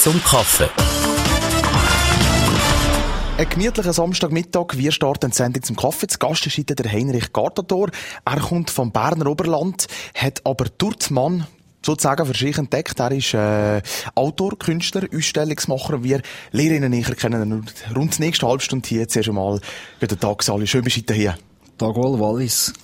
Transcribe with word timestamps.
zum 0.00 0.24
Kaffee. 0.24 0.70
Ein 3.36 3.48
gemütlicher 3.50 3.92
Samstagmittag. 3.92 4.78
Wir 4.78 4.92
starten 4.92 5.30
die 5.30 5.36
Sendung 5.36 5.62
zum 5.62 5.76
Kaffee. 5.76 6.06
Zu 6.06 6.18
Gast 6.18 6.46
ist 6.46 6.56
heute 6.56 6.74
der 6.74 6.90
Heinrich 6.90 7.34
Gartator. 7.34 7.90
Er 8.24 8.40
kommt 8.40 8.70
vom 8.70 8.92
Berner 8.92 9.26
Oberland, 9.26 9.88
hat 10.14 10.40
aber 10.46 10.64
dort 10.78 11.10
Mann 11.10 11.46
sozusagen 11.84 12.24
für 12.24 12.34
sich 12.34 12.56
entdeckt. 12.56 12.98
Er 12.98 13.12
ist 13.12 13.34
äh, 13.34 13.82
Autor, 14.14 14.58
Künstler, 14.58 15.06
Ausstellungsmacher. 15.14 16.02
Wir 16.02 16.22
lernen 16.50 16.94
ihn 16.94 17.00
näher 17.00 17.14
kennen. 17.14 17.66
Rund 17.94 18.16
die 18.16 18.22
nächste 18.22 18.48
halbe 18.48 18.62
Stunde 18.62 18.88
hier. 18.88 19.06
Zuerst 19.06 19.28
einmal 19.28 19.60
guten 20.00 20.18
Tag, 20.18 20.42
Sali. 20.42 20.66
Schön, 20.66 20.82
bist 20.82 21.10
du 21.10 21.12
hier. 21.12 21.36
Tag 21.80 21.96
wohl, 21.96 22.20
Wallis. 22.20 22.74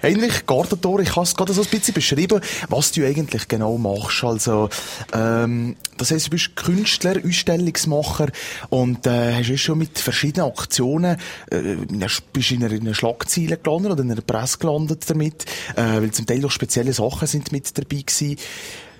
Heinrich 0.00 0.46
Gartentor, 0.46 1.00
ich 1.00 1.10
habe 1.16 1.24
es 1.24 1.34
gerade 1.34 1.52
so 1.52 1.62
ein 1.62 1.66
bisschen 1.66 1.92
beschrieben, 1.92 2.40
was 2.68 2.92
du 2.92 3.04
eigentlich 3.04 3.48
genau 3.48 3.78
machst. 3.78 4.22
Also, 4.22 4.68
ähm, 5.12 5.74
das 5.96 6.12
heisst, 6.12 6.28
du 6.28 6.30
bist 6.30 6.54
Künstler, 6.54 7.16
Ausstellungsmacher 7.26 8.28
und 8.70 9.08
äh, 9.08 9.34
hast 9.34 9.58
schon 9.58 9.78
mit 9.78 9.98
verschiedenen 9.98 10.46
Aktionen, 10.46 11.16
äh, 11.50 11.76
bist 12.32 12.52
in 12.52 12.62
einer, 12.64 12.72
in 12.72 12.82
einer 12.82 12.94
Schlagzeile 12.94 13.56
gelandet 13.56 13.90
oder 13.90 14.02
in 14.04 14.12
einer 14.12 14.20
Presse 14.20 14.58
gelandet 14.58 15.02
damit, 15.10 15.44
äh, 15.74 15.82
weil 15.82 16.12
zum 16.12 16.24
Teil 16.24 16.46
auch 16.46 16.50
spezielle 16.52 16.92
Sachen 16.92 17.26
sind 17.26 17.50
mit 17.50 17.76
dabei 17.76 18.02
gewesen. 18.02 18.36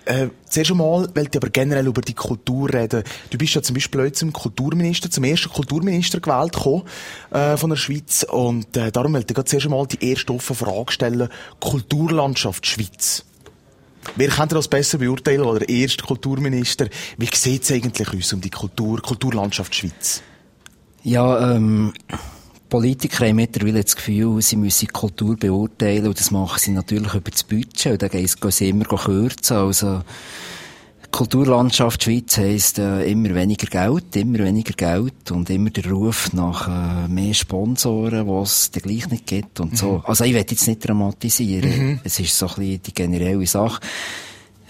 Äh, 0.04 0.28
zuerst 0.48 0.70
einmal 0.70 1.08
wollte 1.14 1.30
ich 1.30 1.36
aber 1.36 1.50
generell 1.50 1.86
über 1.86 2.00
die 2.00 2.14
Kultur 2.14 2.72
reden. 2.72 3.04
Du 3.30 3.38
bist 3.38 3.54
ja 3.54 3.62
zum 3.62 3.74
Beispiel 3.74 4.00
heute 4.02 4.12
zum 4.12 4.32
Kulturminister, 4.32 5.10
zum 5.10 5.24
ersten 5.24 5.50
Kulturminister 5.50 6.20
gewählt 6.20 6.52
gekommen, 6.52 6.82
äh, 7.30 7.56
von 7.56 7.70
der 7.70 7.76
Schweiz. 7.76 8.24
Und 8.28 8.76
äh, 8.76 8.90
darum 8.90 9.14
wollte 9.14 9.34
ich 9.36 9.44
zuerst 9.44 9.66
einmal 9.66 9.86
die 9.86 10.10
erste 10.10 10.32
offene 10.32 10.56
Frage 10.56 10.92
stellen. 10.92 11.28
Kulturlandschaft 11.60 12.66
Schweiz. 12.66 13.24
Wer 14.16 14.28
kann 14.28 14.48
das 14.48 14.68
besser 14.68 14.98
beurteilen 14.98 15.46
als 15.46 15.60
der 15.60 15.68
erste 15.68 16.04
Kulturminister? 16.04 16.88
Wie 17.18 17.28
sieht 17.32 17.62
es 17.62 17.70
eigentlich 17.70 18.08
aus 18.08 18.32
um 18.32 18.40
die 18.40 18.50
Kultur, 18.50 19.00
Kulturlandschaft 19.00 19.74
Schweiz? 19.74 20.22
Ja, 21.04 21.54
ähm, 21.54 21.92
Politiker 22.72 23.26
haben 23.26 23.36
mittlerweile 23.36 23.82
das 23.82 23.94
Gefühl, 23.94 24.40
sie 24.40 24.56
müssen 24.56 24.88
Kultur 24.88 25.36
beurteilen 25.36 26.06
und 26.06 26.18
das 26.18 26.30
machen 26.30 26.58
sie 26.58 26.70
natürlich 26.70 27.12
über 27.12 27.30
das 27.30 27.44
Budget 27.44 27.92
und 27.92 28.02
dann 28.02 28.08
gehen 28.08 28.26
sie 28.48 28.68
immer 28.70 28.84
kürzen. 28.86 29.58
Also, 29.58 30.00
Kulturlandschaft 31.10 32.02
Schweiz 32.02 32.38
heisst 32.38 32.78
äh, 32.78 33.04
immer 33.04 33.34
weniger 33.34 33.66
Geld, 33.66 34.16
immer 34.16 34.38
weniger 34.38 34.72
Geld 34.72 35.30
und 35.30 35.50
immer 35.50 35.68
der 35.68 35.90
Ruf 35.90 36.32
nach 36.32 37.04
äh, 37.04 37.08
mehr 37.08 37.34
Sponsoren, 37.34 38.26
was 38.26 38.62
es 38.62 38.70
dann 38.70 38.84
gleich 38.84 39.06
nicht 39.10 39.26
gibt 39.26 39.60
und 39.60 39.72
mhm. 39.72 39.76
so. 39.76 40.02
Also 40.06 40.24
ich 40.24 40.32
will 40.32 40.46
jetzt 40.48 40.66
nicht 40.66 40.88
dramatisieren. 40.88 41.68
Mhm. 41.68 42.00
Es 42.04 42.18
ist 42.20 42.38
so 42.38 42.46
ein 42.46 42.54
bisschen 42.54 42.82
die 42.84 42.94
generelle 42.94 43.46
Sache 43.46 43.80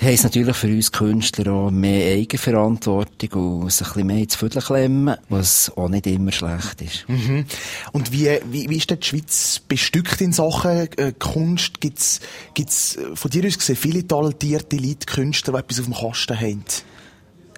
heisst 0.03 0.25
natürlich 0.25 0.57
für 0.57 0.69
uns 0.69 0.93
Künstler 0.93 1.53
auch 1.53 1.71
mehr 1.71 2.15
Eigenverantwortung 2.15 3.63
und 3.63 3.73
sich 3.73 3.87
ein 3.87 3.93
bisschen 3.93 4.07
mehr 4.07 4.19
ins 4.19 4.37
Viertel 4.37 4.63
klemmen, 4.63 5.17
was 5.29 5.73
auch 5.77 5.89
nicht 5.89 6.07
immer 6.07 6.33
schlecht 6.33 6.83
ist. 6.83 7.09
Mhm. 7.09 7.45
Und 7.93 8.13
wie, 8.13 8.29
wie, 8.51 8.69
wie 8.69 8.77
ist 8.77 8.91
denn 8.91 9.01
die 9.01 9.07
Schweiz 9.07 9.61
bestückt 9.67 10.21
in 10.21 10.33
Sachen 10.33 10.89
äh, 10.99 11.13
Kunst? 11.19 11.81
Gibt's, 11.81 12.21
gibt's 12.55 12.97
äh, 12.97 13.15
von 13.15 13.31
dir 13.31 13.47
aus 13.47 13.59
gesehen 13.59 13.77
viele 13.77 14.07
talentierte 14.07 14.77
Leute, 14.77 15.07
Künstler, 15.07 15.55
die 15.55 15.59
etwas 15.61 15.81
auf 15.81 15.87
dem 15.87 15.95
Kasten 15.95 16.41
haben? 16.41 16.65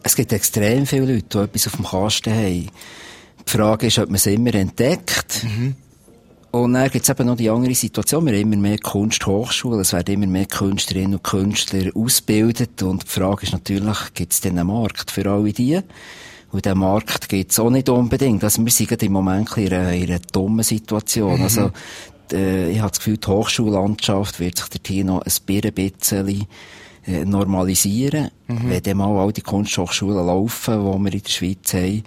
Es 0.03 0.17
gibt 0.17 0.33
extrem 0.33 0.87
viele 0.87 1.15
Leute, 1.15 1.27
die 1.31 1.39
etwas 1.39 1.67
auf 1.67 1.77
dem 1.77 1.85
Kasten 1.85 2.35
haben. 2.35 2.71
Die 3.47 3.51
Frage 3.51 3.87
ist, 3.87 3.99
ob 3.99 4.07
man 4.07 4.17
es 4.17 4.27
immer 4.27 4.55
entdeckt. 4.55 5.45
Mhm. 5.45 5.77
Und 6.55 6.75
dann 6.75 6.89
gibt 6.89 7.03
es 7.03 7.09
eben 7.09 7.27
noch 7.27 7.37
die 7.37 7.51
andere 7.51 7.75
Situation. 7.75 8.27
Wir 8.27 8.35
haben 8.35 8.53
immer 8.53 8.63
mehr 8.63 8.79
Kunsthochschulen. 8.79 9.81
Es 9.81 9.93
werden 9.93 10.15
immer 10.15 10.29
mehr 10.29 10.47
Künstlerinnen 10.47 11.15
und 11.15 11.25
Künstler 11.25 11.91
ausgebildet. 11.97 12.81
Und 12.85 13.03
die 13.03 13.09
Frage 13.09 13.43
ist 13.43 13.53
natürlich, 13.53 14.15
gibt 14.15 14.33
es 14.33 14.41
denn 14.41 14.57
einen 14.57 14.69
Markt 14.69 15.11
für 15.11 15.29
alle 15.29 15.53
die? 15.53 15.81
Und 16.53 16.65
den 16.65 16.79
Markt 16.79 17.29
gibt 17.29 17.51
es 17.51 17.59
auch 17.59 17.71
nicht 17.71 17.89
unbedingt. 17.89 18.45
Also 18.45 18.65
wir 18.65 18.71
sind 18.71 19.03
im 19.03 19.13
Moment 19.13 19.57
in 19.57 19.73
einer, 19.73 19.93
in 19.95 20.05
einer 20.05 20.21
dummen 20.31 20.63
Situation. 20.63 21.39
Mhm. 21.39 21.43
Also, 21.43 21.71
äh, 22.33 22.71
ich 22.71 22.79
habe 22.79 22.91
das 22.91 22.99
Gefühl, 23.01 23.17
die 23.17 23.27
Hochschullandschaft 23.27 24.39
wird 24.39 24.59
sich 24.59 24.69
dort 24.69 24.87
hier 24.87 25.05
noch 25.05 25.23
ein 25.23 25.73
bisschen 25.75 26.47
äh, 27.05 27.25
normalisieren. 27.25 28.31
Mhm. 28.47 28.71
Wenn 28.71 28.83
dann 28.85 28.99
mal 28.99 29.19
all 29.19 29.33
die 29.33 29.41
Kunsthochschulen 29.41 30.25
laufen, 30.25 30.75
die 30.75 31.05
wir 31.05 31.13
in 31.15 31.21
der 31.21 31.31
Schweiz 31.31 31.75
haben, 31.75 32.05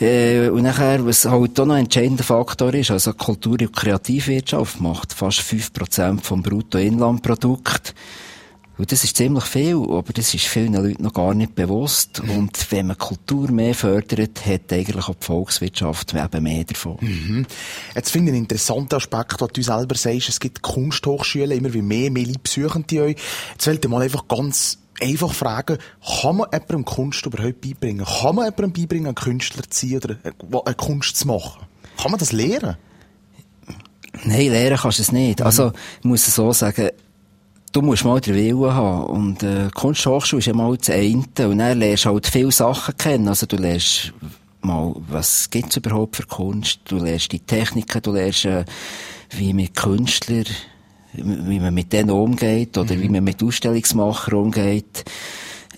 äh, 0.00 0.48
und 0.48 0.62
nachher, 0.62 1.04
was 1.04 1.24
halt 1.24 1.58
auch 1.60 1.66
noch 1.66 1.74
ein 1.74 1.84
entscheidender 1.84 2.24
Faktor 2.24 2.72
ist, 2.74 2.90
also 2.90 3.12
Kultur- 3.12 3.60
und 3.60 3.74
Kreativwirtschaft 3.74 4.80
macht 4.80 5.12
fast 5.12 5.40
5% 5.40 6.20
vom 6.20 6.42
Bruttoinlandprodukt. 6.42 7.94
Und 8.78 8.90
das 8.90 9.04
ist 9.04 9.16
ziemlich 9.16 9.44
viel, 9.44 9.76
aber 9.76 10.12
das 10.14 10.32
ist 10.32 10.46
vielen 10.46 10.72
Leuten 10.72 11.02
noch 11.02 11.12
gar 11.12 11.34
nicht 11.34 11.54
bewusst. 11.54 12.20
Und 12.20 12.72
wenn 12.72 12.86
man 12.86 12.96
Kultur 12.96 13.50
mehr 13.50 13.74
fördert, 13.74 14.44
hat 14.46 14.72
eigentlich 14.72 15.08
auch 15.08 15.14
die 15.14 15.26
Volkswirtschaft 15.26 16.14
eben 16.14 16.42
mehr 16.42 16.64
davon. 16.64 16.96
Mhm. 17.00 17.46
Jetzt 17.94 18.10
finde 18.10 18.30
ich 18.30 18.34
einen 18.34 18.44
interessanten 18.44 18.94
Aspekt, 18.94 19.40
was 19.40 19.50
du 19.50 19.62
selber 19.62 19.94
sagst. 19.94 20.30
Es 20.30 20.40
gibt 20.40 20.62
Kunsthochschulen, 20.62 21.52
immer 21.52 21.72
wie 21.74 21.82
mehr, 21.82 22.10
mehr 22.10 22.26
Leute 22.26 22.38
besuchen 22.38 22.86
die 22.88 23.00
euch. 23.00 23.16
Jetzt 23.52 23.66
wollte 23.66 23.86
ich 23.86 23.90
mal 23.90 24.02
einfach 24.02 24.26
ganz 24.26 24.81
einfach 25.02 25.34
fragen, 25.34 25.78
kann 26.22 26.36
man 26.36 26.48
jemandem 26.52 26.84
Kunst 26.84 27.26
überhaupt 27.26 27.60
beibringen? 27.60 28.06
Kann 28.06 28.34
man 28.34 28.44
jemandem 28.44 28.72
beibringen, 28.72 29.06
einen 29.06 29.14
Künstler 29.14 29.62
zu 29.68 29.88
sein 29.88 29.98
oder 29.98 30.16
eine 30.64 30.74
Kunst 30.74 31.16
zu 31.16 31.28
machen? 31.28 31.66
Kann 32.00 32.10
man 32.10 32.18
das 32.18 32.32
lernen? 32.32 32.76
Nein, 34.24 34.50
lernen 34.50 34.76
kannst 34.76 34.98
du 34.98 35.02
es 35.02 35.12
nicht. 35.12 35.40
Mhm. 35.40 35.46
Also, 35.46 35.72
ich 36.00 36.04
muss 36.04 36.26
es 36.26 36.34
so 36.34 36.52
sagen, 36.52 36.90
du 37.72 37.82
musst 37.82 38.04
mal 38.04 38.20
den 38.20 38.34
Willen 38.34 38.74
haben. 38.74 39.06
Und, 39.06 39.42
äh, 39.42 39.68
Kunsthochschule 39.74 40.40
ist 40.40 40.46
ja 40.46 40.54
mal 40.54 40.76
das 40.76 40.90
eine. 40.90 41.24
Und 41.48 41.58
dann 41.58 41.78
lernst 41.78 42.04
du 42.04 42.10
halt 42.10 42.26
viele 42.26 42.52
Sachen 42.52 42.96
kennen. 42.96 43.28
Also, 43.28 43.46
du 43.46 43.56
lernst 43.56 44.12
mal, 44.60 44.94
was 45.08 45.50
gibt's 45.50 45.76
überhaupt 45.76 46.16
für 46.16 46.26
Kunst? 46.26 46.80
Du 46.84 46.98
lernst 46.98 47.32
die 47.32 47.40
Techniken, 47.40 48.02
du 48.02 48.12
lernst, 48.12 48.44
äh, 48.44 48.64
wie 49.30 49.52
mit 49.52 49.74
Künstlern 49.74 50.46
wie 51.14 51.60
man 51.60 51.74
mit 51.74 51.92
denen 51.92 52.10
umgeht 52.10 52.76
oder 52.78 52.94
mhm. 52.94 53.02
wie 53.02 53.08
man 53.08 53.24
mit 53.24 53.42
Ausstellungsmachern 53.42 54.34
umgeht. 54.34 55.04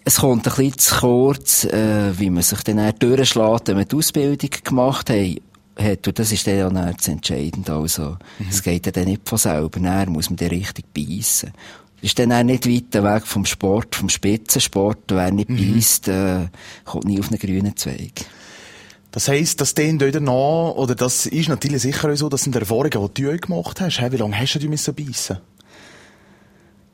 Es 0.05 0.17
kommt 0.17 0.47
ein 0.47 0.55
bisschen 0.55 0.79
zu 0.79 0.95
kurz, 0.97 1.65
äh, 1.65 2.19
wie 2.19 2.31
man 2.31 2.43
sich 2.43 2.63
dann 2.63 2.93
durchschlägt, 2.99 3.69
wenn 3.69 3.77
man 3.77 3.89
die 3.89 3.97
Ausbildung 3.97 4.51
gemacht 4.63 5.11
hat. 5.11 5.37
hat. 5.79 6.07
Und 6.07 6.19
das 6.19 6.31
ist 6.31 6.47
dann 6.47 6.77
auch 6.77 6.93
das 6.95 7.09
Entscheidende. 7.09 7.73
Also, 7.73 8.17
mhm. 8.39 8.47
es 8.51 8.63
geht 8.63 8.95
dann 8.95 9.05
nicht 9.05 9.29
von 9.29 9.39
selber. 9.39 9.81
Dann 9.81 10.13
muss 10.13 10.29
man 10.29 10.37
dann 10.37 10.49
richtig 10.49 10.85
beißen. 10.93 11.53
Ist 12.03 12.19
dann 12.19 12.33
auch 12.33 12.43
nicht 12.43 12.69
weit 12.69 13.03
weg 13.03 13.27
vom 13.27 13.47
Sport, 13.47 13.95
vom 13.97 14.11
Spitzensport. 14.11 15.05
Wer 15.09 15.31
nicht 15.31 15.49
mhm. 15.49 15.75
beißt, 15.75 16.09
äh, 16.09 16.49
kommt 16.85 17.07
nie 17.07 17.19
auf 17.19 17.31
einen 17.31 17.39
grünen 17.39 17.75
Zweig. 17.77 18.27
Das 19.15 19.29
heisst, 19.29 19.61
dass 19.61 19.75
den 19.75 20.01
dort 20.01 20.21
noch, 20.21 20.75
oder 20.77 20.97
das 20.97 21.27
ist 21.27 21.49
natürlich 21.49 21.83
sicher 21.83 22.17
so, 22.17 22.29
das 22.29 22.43
sind 22.43 22.57
Erfahrungen, 22.57 23.13
die 23.15 23.23
du 23.23 23.39
gemacht 23.39 23.81
hast. 23.81 24.03
Wie 24.11 24.17
lange 24.17 24.37
hast 24.37 24.57
du 24.57 24.69
müssen 24.69 24.93
beißen? 24.93 25.39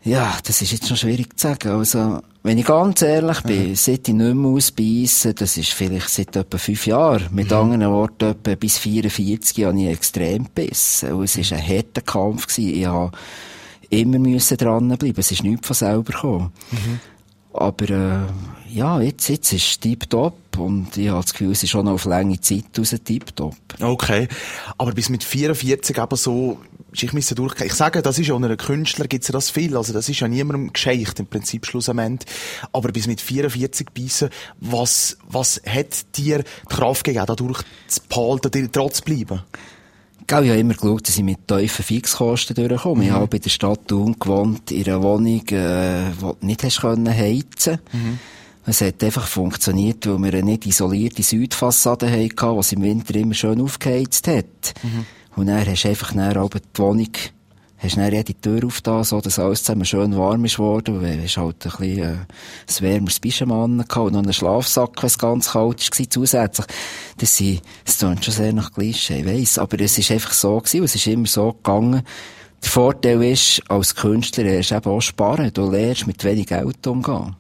Ja, 0.03 0.37
das 0.45 0.61
ist 0.61 0.71
jetzt 0.71 0.87
schon 0.87 0.99
schwierig 0.99 1.39
zu 1.39 1.49
sagen. 1.49 1.71
Also, 1.71 2.21
wenn 2.43 2.59
ich 2.59 2.67
ganz 2.67 3.01
ehrlich 3.01 3.41
bin, 3.41 3.71
mhm. 3.71 3.75
seit 3.75 4.07
ich 4.07 4.15
nicht 4.15 4.35
mehr 4.35 4.51
ausbeissen, 4.51 5.35
das 5.35 5.57
ist 5.57 5.73
vielleicht 5.73 6.11
seit 6.11 6.37
etwa 6.37 6.59
fünf 6.59 6.87
Jahren. 6.87 7.29
Mit 7.31 7.53
mhm. 7.53 7.57
anderen 7.57 7.91
Worten, 7.91 8.33
etwa 8.33 8.55
bis 8.55 8.77
44 8.77 9.65
habe 9.65 9.81
ich 9.81 9.89
extrem 9.89 10.45
gebissen. 10.45 11.15
Und 11.15 11.25
es 11.25 11.39
war 11.39 11.57
ein 11.57 11.67
harter 11.67 12.03
Kampf. 12.03 12.49
Gewesen. 12.49 12.81
Ich 12.81 12.87
habe 12.87 13.13
immer 13.89 14.19
müssen 14.19 14.59
dranbleiben. 14.59 15.15
Es 15.17 15.31
ist 15.31 15.43
nichts 15.43 15.67
von 15.67 15.75
selber 15.75 16.13
gekommen. 16.13 16.53
Mhm. 16.71 17.01
Aber 17.53 17.91
äh, 17.91 18.27
ja, 18.73 19.01
jetzt, 19.01 19.29
jetzt 19.29 19.53
ist 19.53 19.67
es 19.67 19.81
tiptop 19.81 20.35
und 20.57 20.97
ich 20.97 21.09
habe 21.09 21.23
das 21.23 21.33
Gefühl, 21.33 21.51
es 21.51 21.63
ist 21.63 21.71
schon 21.71 21.89
auf 21.89 22.05
lange 22.05 22.41
Zeit 22.41 22.67
raus 22.79 22.95
tiptop. 23.05 23.57
Okay, 23.81 24.29
aber 24.79 24.93
bis 24.93 25.09
mit 25.09 25.25
44 25.25 25.99
eben 25.99 26.17
so, 26.17 26.59
ich 26.93 27.13
müssen 27.13 27.35
durchgehen. 27.35 27.67
Ich 27.67 27.75
sage, 27.75 28.03
das 28.03 28.19
ist 28.19 28.29
ja 28.29 28.35
unter 28.35 28.57
Künstler 28.57 29.07
gibt's 29.07 29.29
ja 29.29 29.33
das 29.33 29.51
viel, 29.51 29.77
also 29.77 29.93
das 29.93 30.09
ist 30.09 30.21
ja 30.21 30.29
niemandem 30.29 30.73
gescheicht 30.73 31.19
im 31.19 31.27
Prinzip 31.27 31.67
schlussendlich. 31.67 32.31
Aber 32.73 32.93
bis 32.93 33.07
mit 33.07 33.21
44 33.21 33.89
beißen, 33.91 34.31
was, 34.61 35.17
was 35.27 35.61
hat 35.67 36.17
dir 36.17 36.45
die 36.45 36.75
Kraft 36.75 37.05
gegeben, 37.05 37.27
dadurch 37.27 37.63
zu 37.89 38.01
behalten, 38.09 38.71
trotz 38.73 38.99
zu 38.99 39.05
bleiben? 39.05 39.43
Gell, 40.31 40.45
ich 40.45 40.51
habe 40.51 40.61
immer 40.61 40.75
geschaut, 40.75 41.09
dass 41.09 41.19
ich 41.19 41.25
mit 41.25 41.49
tiefen 41.49 41.85
Fixkosten 41.85 42.55
durchkomme. 42.55 42.99
Mhm. 42.99 43.03
Ich 43.03 43.11
habe 43.11 43.27
bei 43.27 43.39
der 43.39 43.51
Stadt 43.51 43.89
Thun 43.89 44.15
gewohnt, 44.17 44.71
in 44.71 44.87
einer 44.87 45.03
Wohnung, 45.03 45.41
äh, 45.49 46.13
die 46.13 46.21
du 46.21 46.37
nicht 46.43 46.63
hast 46.63 46.83
können 46.83 47.13
heizen 47.13 47.81
mhm. 47.93 48.21
Es 48.65 48.81
hat 48.81 49.03
einfach 49.03 49.27
funktioniert, 49.27 50.07
weil 50.07 50.19
wir 50.19 50.35
eine 50.35 50.45
nicht 50.45 50.67
isolierte 50.67 51.25
Südfassade 51.25 52.09
hatten, 52.09 52.61
die 52.61 52.75
im 52.77 52.83
Winter 52.83 53.17
immer 53.17 53.35
schön 53.35 53.61
aufgeheizt 53.61 54.29
hat. 54.29 54.75
Mhm. 54.85 55.07
Und 55.35 55.47
dann 55.49 55.67
hast 55.67 55.83
du 55.83 55.89
einfach 55.89 56.13
dann 56.15 56.49
die 56.49 56.79
Wohnung 56.79 57.11
hast 57.83 57.97
dann 57.97 58.13
jede 58.13 58.35
Tür 58.35 58.65
aufgetan, 58.67 59.05
so 59.05 59.21
dass 59.21 59.39
alles 59.39 59.65
zusammen 59.65 59.85
schön 59.85 60.17
warm 60.17 60.45
ist 60.45 60.59
worden. 60.59 61.01
Du 61.01 61.23
hast 61.23 61.37
halt 61.37 61.65
ein 61.65 61.71
bisschen, 61.71 61.99
äh, 61.99 62.13
ein 62.13 62.81
wärmeres 62.81 63.21
Pyjama 63.21 63.67
gehabt 63.67 63.97
und 63.97 64.13
noch 64.13 64.23
einen 64.23 64.33
Schlafsack, 64.33 65.03
wenn 65.03 65.07
es 65.07 65.19
ganz 65.19 65.53
kalt 65.53 65.99
war, 65.99 66.11
zusätzlich. 66.11 66.67
Das 67.19 67.37
sind, 67.37 67.63
das 67.85 67.99
klingt 67.99 68.25
schon 68.25 68.35
sehr 68.35 68.53
nach 68.53 68.73
Klischee, 68.73 69.21
ich 69.21 69.27
weiss. 69.27 69.59
Aber 69.59 69.81
es 69.81 69.97
ist 69.99 70.11
einfach 70.11 70.33
so 70.33 70.59
gewesen, 70.59 70.85
es 70.85 70.95
ist 70.95 71.07
immer 71.07 71.27
so 71.27 71.53
gegangen. 71.53 72.03
Der 72.63 72.71
Vorteil 72.71 73.23
ist, 73.23 73.63
als 73.69 73.95
Künstler, 73.95 74.45
lernst 74.45 74.71
du 74.71 74.75
eben 74.77 74.91
auch 74.91 75.01
sparen. 75.01 75.51
Du 75.53 75.71
lernst 75.71 76.07
mit 76.07 76.23
wenig 76.25 76.47
Geld 76.47 76.87
umgehen. 76.87 77.37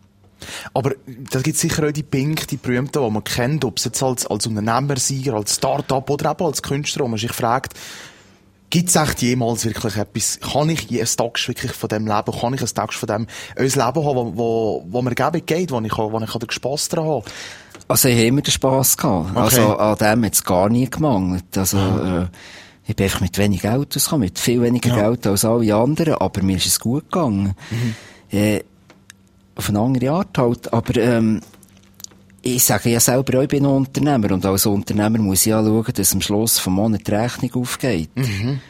Aber 0.72 0.92
da 1.06 1.40
gibt 1.40 1.56
es 1.56 1.60
sicher 1.60 1.86
auch 1.86 1.92
die 1.92 2.02
Pink, 2.02 2.48
die 2.48 2.56
berühmten, 2.56 3.04
die 3.04 3.10
man 3.10 3.24
kennt, 3.24 3.64
ob 3.66 3.76
es 3.76 3.84
jetzt 3.84 4.02
als, 4.02 4.26
als 4.26 4.46
Unternehmersieger, 4.46 5.34
als 5.34 5.56
Start-up 5.56 6.08
oder 6.08 6.30
eben 6.30 6.44
als 6.44 6.62
Künstler, 6.62 7.04
wo 7.04 7.08
man 7.08 7.18
sich 7.18 7.32
fragt, 7.32 7.74
Gibt 8.70 8.88
es 8.88 8.96
echt 8.96 9.20
jemals 9.22 9.64
wirklich 9.64 9.96
etwas, 9.96 10.38
kann 10.40 10.68
ich 10.68 10.88
ein 10.90 11.06
Tag 11.16 11.48
wirklich 11.48 11.72
von 11.72 11.88
dem 11.88 12.06
leben, 12.06 12.40
kann 12.40 12.54
ich 12.54 12.60
ein 12.60 12.68
Tag 12.68 12.94
von 12.94 13.06
dem, 13.08 13.26
ein 13.56 13.64
Leben 13.64 13.78
haben, 13.78 13.96
wo, 13.96 14.36
wo, 14.36 14.84
wo 14.88 15.02
mir 15.02 15.14
geben 15.14 15.44
geht, 15.44 15.72
wo 15.72 15.80
ich, 15.80 15.98
wo 15.98 16.20
ich 16.20 16.32
den 16.32 16.50
Spass 16.50 16.88
daran 16.88 17.06
habe? 17.06 17.24
Also 17.88 18.08
ich 18.08 18.14
habe 18.14 18.26
immer 18.26 18.42
den 18.42 18.52
Spass 18.52 18.96
gehabt. 18.96 19.30
Okay. 19.30 19.40
Also 19.40 19.76
an 19.76 19.96
dem 19.96 20.24
hat 20.24 20.34
es 20.34 20.44
gar 20.44 20.68
nie 20.68 20.88
gemangelt. 20.88 21.58
Also, 21.58 21.78
äh, 21.78 22.26
ich 22.86 22.94
bin 22.94 23.04
einfach 23.04 23.20
mit 23.20 23.36
wenig 23.38 23.62
Geld 23.62 23.96
ausgekommen, 23.96 24.26
mit 24.26 24.38
viel 24.38 24.62
weniger 24.62 24.90
ja. 24.90 25.08
Geld 25.08 25.26
als 25.26 25.44
alle 25.44 25.74
anderen, 25.74 26.14
aber 26.14 26.42
mir 26.42 26.56
ist 26.56 26.66
es 26.66 26.78
gut 26.78 27.10
gegangen. 27.10 27.56
Mhm. 27.70 27.94
Äh, 28.30 28.62
auf 29.56 29.68
eine 29.68 29.80
andere 29.80 30.12
Art 30.12 30.38
halt, 30.38 30.72
aber 30.72 30.96
ähm, 30.96 31.40
ich 32.42 32.64
sage 32.64 32.90
ja 32.90 33.00
selber 33.00 33.38
auch, 33.38 33.42
ich 33.42 33.48
bin 33.48 33.64
ein 33.64 33.70
Unternehmer 33.70 34.32
und 34.32 34.44
als 34.46 34.66
Unternehmer 34.66 35.18
muss 35.18 35.42
ich 35.42 35.50
ja 35.50 35.62
schauen, 35.62 35.92
dass 35.94 36.12
am 36.12 36.20
Schluss 36.20 36.58
vom 36.58 36.74
Monat 36.74 37.06
die 37.06 37.12
Rechnung 37.12 37.54
aufgeht. 37.54 38.10
Mhm. 38.16 38.60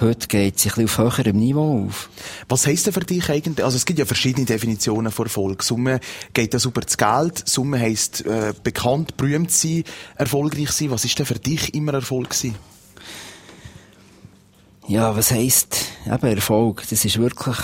Heute 0.00 0.28
geht 0.28 0.56
es 0.56 0.64
ein 0.64 0.68
bisschen 0.68 0.84
auf 0.84 0.98
höherem 0.98 1.36
Niveau 1.36 1.86
auf. 1.86 2.08
Was 2.48 2.68
heisst 2.68 2.86
denn 2.86 2.92
für 2.92 3.00
dich 3.00 3.28
eigentlich? 3.28 3.64
Also 3.64 3.76
es 3.76 3.84
gibt 3.84 3.98
ja 3.98 4.04
verschiedene 4.04 4.46
Definitionen 4.46 5.10
von 5.10 5.26
Erfolg. 5.26 5.64
Summe 5.64 5.98
geht 6.32 6.54
das 6.54 6.66
über 6.66 6.82
das 6.82 6.96
Geld. 6.96 7.48
Summe 7.48 7.80
heisst 7.80 8.24
äh, 8.24 8.52
bekannt, 8.62 9.16
berühmt 9.16 9.50
sein, 9.50 9.82
erfolgreich 10.14 10.70
sein. 10.70 10.92
Was 10.92 11.04
ist 11.04 11.18
denn 11.18 11.26
für 11.26 11.34
dich 11.34 11.74
immer 11.74 11.94
Erfolg 11.94 12.30
gewesen? 12.30 12.54
Ja, 14.86 15.16
was 15.16 15.32
heisst 15.32 15.86
eben 16.06 16.26
Erfolg? 16.26 16.84
Das 16.88 17.04
ist 17.04 17.18
wirklich 17.18 17.58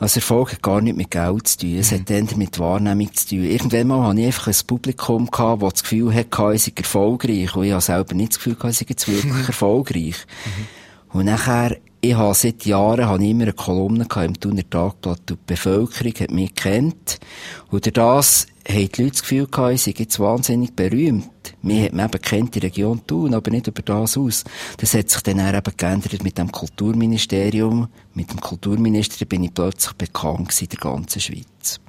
also 0.00 0.18
Erfolg 0.18 0.52
hat 0.52 0.62
gar 0.62 0.80
nicht 0.80 0.96
mit 0.96 1.10
Geld 1.10 1.46
zu 1.46 1.58
tun. 1.58 1.76
Es 1.76 1.90
mhm. 1.90 1.96
hat 1.96 2.10
eher 2.10 2.36
mit 2.36 2.58
Wahrnehmung 2.58 3.14
zu 3.14 3.28
tun. 3.28 3.44
Irgendwann 3.44 3.86
mal 3.86 4.08
hatte 4.08 4.20
ich 4.20 4.26
einfach 4.26 4.46
ein 4.46 4.66
Publikum 4.66 5.30
gehabt, 5.30 5.62
das 5.62 5.72
das 5.74 5.82
Gefühl 5.82 6.14
hatte, 6.14 6.54
ich 6.54 6.62
sei 6.62 6.72
erfolgreich. 6.74 7.54
Und 7.54 7.64
ich 7.64 7.72
habe 7.72 7.82
selber 7.82 8.14
nicht 8.14 8.32
das 8.32 8.38
Gefühl 8.38 8.54
gehabt, 8.54 8.72
ich 8.72 8.78
sei 8.78 8.86
jetzt 8.88 9.08
wirklich 9.08 9.32
mhm. 9.32 9.46
erfolgreich. 9.46 10.16
Mhm. 10.46 11.18
Und 11.18 11.26
nachher, 11.26 11.76
ich 12.00 12.14
habe 12.14 12.34
seit 12.34 12.64
Jahren 12.64 13.06
habe 13.06 13.22
ich 13.22 13.30
immer 13.30 13.42
eine 13.42 13.52
Kolumne 13.52 14.06
gehabt 14.06 14.26
im 14.26 14.40
Thuner 14.40 14.70
Tagblatt. 14.70 15.30
Und 15.30 15.30
die 15.30 15.36
Bevölkerung 15.46 16.14
hat 16.18 16.30
mich 16.30 16.54
gekannt. 16.54 17.20
Und 17.68 17.84
durch 17.84 17.92
das 17.92 18.46
haben 18.66 18.88
die 18.88 19.02
Leute 19.02 19.12
das 19.12 19.22
Gefühl 19.22 19.48
gehabt, 19.48 19.74
ich 19.74 19.82
sei 19.82 19.94
jetzt 19.98 20.18
wahnsinnig 20.18 20.74
berühmt. 20.74 21.28
Mir 21.62 21.84
hat 21.84 21.92
eben 21.92 22.22
kennt 22.22 22.54
die 22.54 22.60
Region 22.60 23.06
tun, 23.06 23.34
aber 23.34 23.50
nicht 23.50 23.66
über 23.66 23.82
das 23.82 24.16
aus. 24.16 24.44
Das 24.78 24.94
hat 24.94 25.10
sich 25.10 25.22
dann 25.22 25.38
eben 25.38 25.76
geändert 25.76 26.22
mit 26.22 26.38
dem 26.38 26.50
Kulturministerium. 26.50 27.88
Mit 28.14 28.30
dem 28.30 28.40
Kulturminister 28.40 29.24
bin 29.24 29.44
ich 29.44 29.54
plötzlich 29.54 29.92
bekannt 29.94 30.60
in 30.60 30.68
der 30.68 30.78
ganzen 30.78 31.20
Schweiz. 31.20 31.80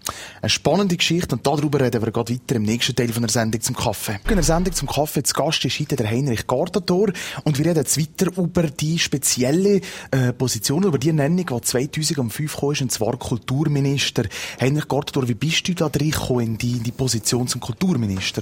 Eine 0.41 0.49
spannende 0.49 0.97
Geschichte 0.97 1.35
und 1.35 1.45
darüber 1.45 1.79
reden 1.79 2.01
wir 2.01 2.11
gerade 2.11 2.33
weiter 2.33 2.55
im 2.55 2.63
nächsten 2.63 2.95
Teil 2.95 3.09
von 3.09 3.23
der 3.23 3.29
Sendung 3.29 3.61
zum 3.61 3.75
Kaffee. 3.75 4.19
In 4.27 4.35
der 4.35 4.43
Sendung 4.43 4.73
zum 4.73 4.87
Kaffee 4.87 5.23
zu 5.23 5.33
Gast 5.33 5.63
ist 5.65 5.79
heute 5.79 5.95
der 5.95 6.09
Heinrich 6.09 6.47
Gardator 6.47 7.11
und 7.43 7.57
wir 7.57 7.65
reden 7.65 7.77
jetzt 7.77 7.97
weiter 7.97 8.31
über 8.37 8.63
die 8.63 8.99
spezielle 8.99 9.81
äh, 10.11 10.33
Position, 10.33 10.83
über 10.83 10.97
die 10.97 11.13
Nennung, 11.13 11.45
die 11.45 11.61
2005 11.61 12.57
kam, 12.57 12.69
und 12.69 12.91
zwar 12.91 13.17
Kulturminister. 13.17 14.25
Heinrich 14.59 14.87
Gardator, 14.87 15.27
wie 15.27 15.35
bist 15.35 15.67
du 15.67 15.73
da 15.73 15.89
drin 15.89 16.13
in 16.39 16.57
die, 16.57 16.73
in 16.73 16.83
die 16.83 16.91
Position 16.91 17.47
zum 17.47 17.61
Kulturminister? 17.61 18.41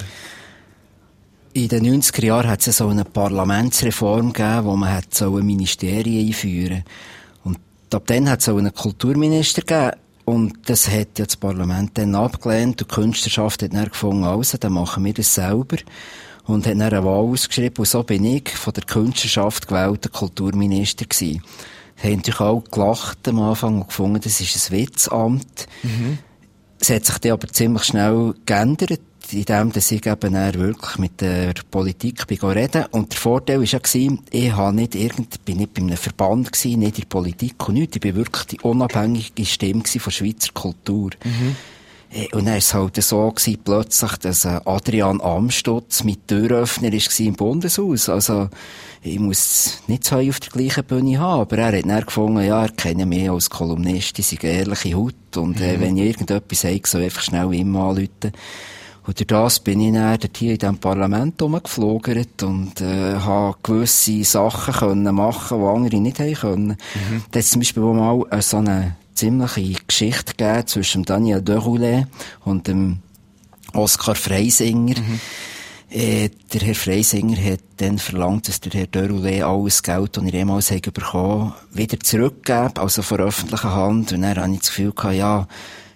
In 1.60 1.68
den 1.68 2.02
90er 2.02 2.26
Jahren 2.26 2.48
hat 2.48 2.66
es 2.66 2.78
so 2.78 2.88
eine 2.88 3.04
Parlamentsreform 3.04 4.32
gegeben, 4.32 4.64
wo 4.64 4.78
man 4.78 4.94
hat 4.94 5.14
so 5.14 5.36
ein 5.36 5.46
Ministerien 5.46 6.28
einführen 6.28 6.86
Und 7.44 7.60
ab 7.94 8.04
dann 8.06 8.30
hat 8.30 8.40
es 8.40 8.46
so 8.46 8.56
einen 8.56 8.74
Kulturminister 8.74 9.64
gegeben. 9.64 9.92
Und 10.24 10.70
das 10.70 10.88
hat 10.88 11.20
ja 11.20 11.26
das 11.26 11.36
Parlament 11.36 11.98
dann 11.98 12.16
abgelehnt. 12.16 12.82
Und 12.82 12.90
die 12.90 12.96
Künstlerschaft 12.96 13.62
hat 13.62 13.74
dann 13.74 13.90
gefunden, 13.90 14.24
also, 14.24 14.58
dann 14.58 14.72
machen 14.72 15.04
wir 15.04 15.14
das 15.14 15.36
selber. 15.36 15.76
Und 16.46 16.66
hat 16.66 16.76
dann 16.76 16.82
eine 16.82 17.04
Wahl 17.04 17.26
ausgeschrieben. 17.26 17.80
Und 17.80 17.90
so 17.90 18.04
bin 18.04 18.24
ich 18.24 18.48
von 18.52 18.72
der 18.72 18.86
Künstlerschaft 18.86 19.68
gewählter 19.68 20.08
Kulturminister 20.08 21.08
gewesen. 21.08 21.44
Haben 22.02 22.16
natürlich 22.16 22.40
auch 22.40 22.64
gelacht 22.72 23.28
am 23.28 23.42
Anfang 23.42 23.82
und 23.82 23.88
gefunden, 23.90 24.22
das 24.24 24.40
ist 24.40 24.72
ein 24.72 24.78
Witzamt. 24.78 25.68
Mhm. 25.84 26.20
Es 26.80 26.90
hat 26.90 27.06
sich 27.06 27.18
dann 27.20 27.34
aber 27.34 27.48
ziemlich 27.50 27.84
schnell 27.84 28.34
geändert 28.46 29.02
in 29.32 29.46
dem, 29.46 29.72
dass 29.72 29.92
ich 29.92 30.06
eben 30.06 30.34
wirklich 30.34 30.98
mit 30.98 31.22
der 31.22 31.54
Politik 31.70 32.26
bin 32.26 32.40
reden. 32.40 32.86
Und 32.92 33.12
der 33.12 33.20
Vorteil 33.20 33.60
war 33.60 33.66
ja, 33.66 33.80
ich 34.32 34.52
habe 34.54 34.76
nicht 34.76 34.96
irgend, 34.96 35.46
bin 35.46 35.58
nicht 35.58 35.74
bei 35.74 35.82
einem 35.82 35.98
Verband 35.98 36.52
gewesen, 36.52 36.80
nicht 36.80 36.98
in 36.98 37.02
der 37.02 37.10
Politik 37.10 37.68
und 37.68 37.76
nichts. 37.76 37.96
Ich 37.96 38.02
bin 38.02 38.16
wirklich 38.16 38.46
die 38.46 38.60
unabhängige 38.62 39.46
Stimme 39.46 39.84
von 39.84 40.12
Schweizer 40.12 40.52
Kultur. 40.54 41.12
Mhm. 41.24 41.56
Äh, 42.12 42.36
und 42.36 42.46
dann 42.46 42.54
war 42.54 42.58
es 42.58 42.74
halt 42.74 43.02
so 43.02 43.30
gewesen, 43.32 43.60
plötzlich, 43.64 44.12
dass 44.18 44.46
äh, 44.46 44.60
Adrian 44.66 45.22
Amstutz 45.22 46.04
mit 46.04 46.28
Türöffner 46.28 46.92
war 46.92 47.20
im 47.26 47.34
Bundeshaus. 47.36 48.10
Also, 48.10 48.50
ich 49.02 49.20
muss 49.20 49.82
nicht 49.88 50.04
so 50.04 50.18
auf 50.18 50.40
der 50.40 50.50
gleichen 50.52 50.84
Bühne 50.84 51.20
haben, 51.20 51.42
aber 51.42 51.58
er 51.58 51.78
hat 51.78 51.86
dann 51.86 52.06
gefunden, 52.06 52.44
ja, 52.44 52.64
er 52.64 52.72
kenne 52.72 53.06
mich 53.06 53.30
als 53.30 53.50
Kolumnist, 53.50 54.20
ich 54.20 54.28
sind 54.28 54.44
ehrliche 54.44 54.96
Haut. 54.96 55.38
Und 55.38 55.62
äh, 55.62 55.78
mhm. 55.78 55.82
wenn 55.82 55.98
ich 55.98 56.06
irgendetwas 56.08 56.62
sage, 56.62 56.82
so 56.86 56.98
einfach 56.98 57.22
schnell 57.22 57.54
immer 57.54 57.90
anrufen. 57.90 58.34
Und 59.06 59.18
durch 59.18 59.28
das 59.28 59.60
bin 59.60 59.82
ich 59.82 59.94
dann 59.94 60.20
hier 60.36 60.52
in 60.52 60.58
diesem 60.60 60.78
Parlament 60.78 61.42
rumgeflogert 61.42 62.44
und 62.44 62.80
äh, 62.82 63.16
habe 63.16 63.58
gewisse 63.64 64.24
Sachen 64.24 64.74
können 64.74 65.16
machen, 65.16 65.60
die 65.60 65.66
andere 65.66 66.00
nicht 66.00 66.20
haben 66.20 66.34
können. 66.36 66.68
Mhm. 66.68 67.24
Da 67.32 67.40
hat 67.40 67.46
zum 67.46 67.62
Beispiel 67.62 67.82
mal 67.82 68.24
äh, 68.30 68.42
so 68.42 68.58
eine 68.58 68.98
ziemliche 69.20 69.82
Geschichte 69.88 70.34
gegeben 70.36 70.68
zwischen 70.68 71.04
Daniel 71.04 71.42
Deroulet 71.42 72.08
und 72.46 72.68
dem 72.68 73.00
Oskar 73.74 74.16
Freisinger. 74.16 75.00
Mhm. 75.00 75.20
Äh, 75.92 76.30
der 76.54 76.62
Herr 76.62 76.76
Freisinger 76.76 77.38
hat 77.38 77.62
dann 77.78 77.98
verlangt, 77.98 78.48
dass 78.48 78.62
der 78.62 78.72
Herr 78.74 78.88
Deroulet 78.88 79.44
alles 79.44 79.84
Geld, 79.84 80.18
das 80.18 80.24
er 80.24 80.34
jemals 80.34 80.72
hat 80.72 80.86
wieder 81.72 82.00
zurückgeben, 82.00 82.74
also 82.76 83.02
von 83.02 83.20
öffentlicher 83.20 83.74
Hand. 83.74 84.14
Und 84.14 84.22
dann 84.22 84.38
habe 84.38 84.54
ich 84.54 84.60
das 84.60 84.70
Gefühl 84.70 84.92
gehabt, 84.92 85.16
ja, 85.16 85.48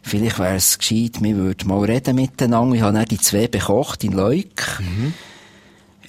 Vielleicht 0.06 0.38
wäre 0.38 0.56
es 0.56 0.78
gescheit, 0.78 1.22
wir 1.22 1.36
würden 1.38 1.68
mal 1.70 1.86
reden 1.86 2.18
miteinander. 2.18 2.76
Ich 2.76 2.82
habe 2.82 2.94
dann 2.94 3.06
die 3.06 3.18
zwei 3.20 3.48
bekocht 3.48 4.04
in 4.04 4.12
Leuk. 4.12 4.80
Mhm. 4.80 5.14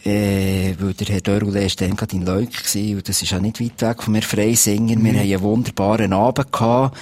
Äh, 0.04 0.74
weil 0.78 0.92
der 0.92 1.06
Herr 1.06 1.20
Dörrule 1.22 1.62
war 1.62 1.70
dann 1.78 1.96
gerade 1.96 2.16
in 2.16 2.26
Leuk 2.26 2.52
gewesen, 2.52 2.96
und 2.96 3.08
das 3.08 3.22
ist 3.22 3.32
auch 3.32 3.40
nicht 3.40 3.60
weit 3.60 3.80
weg 3.80 4.02
von 4.02 4.12
mir 4.12 4.22
Freisinger. 4.22 4.96
Mhm. 4.96 5.04
Wir 5.04 5.12
haben 5.12 5.20
einen 5.20 5.40
wunderbaren 5.40 6.12
Abend 6.12 6.52
gehabt. 6.52 6.98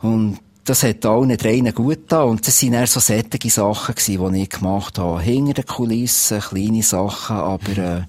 Und 0.00 0.38
das 0.64 0.82
hat 0.82 1.04
allen 1.04 1.36
dreien 1.36 1.72
gut 1.74 2.08
getan. 2.08 2.28
Und 2.28 2.46
das 2.46 2.58
sind 2.58 2.72
eher 2.72 2.86
so 2.86 2.98
sättige 2.98 3.50
Sachen 3.50 3.94
gewesen, 3.94 4.32
die 4.32 4.42
ich 4.42 4.50
gemacht 4.50 4.98
habe. 4.98 5.20
Hinter 5.20 5.54
den 5.54 5.66
Kulissen, 5.66 6.40
kleine 6.40 6.82
Sachen, 6.82 7.36
aber, 7.36 7.78
äh, 7.78 8.02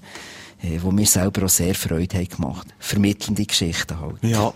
äh, 0.62 0.78
wo 0.82 0.90
mir 0.90 1.06
selber 1.06 1.44
auch 1.44 1.48
sehr 1.48 1.74
Freude 1.74 2.16
haben 2.16 2.28
gemacht. 2.28 2.68
Vermittelnde 2.78 3.44
Geschichten 3.44 4.00
halt. 4.00 4.16
Ja. 4.22 4.52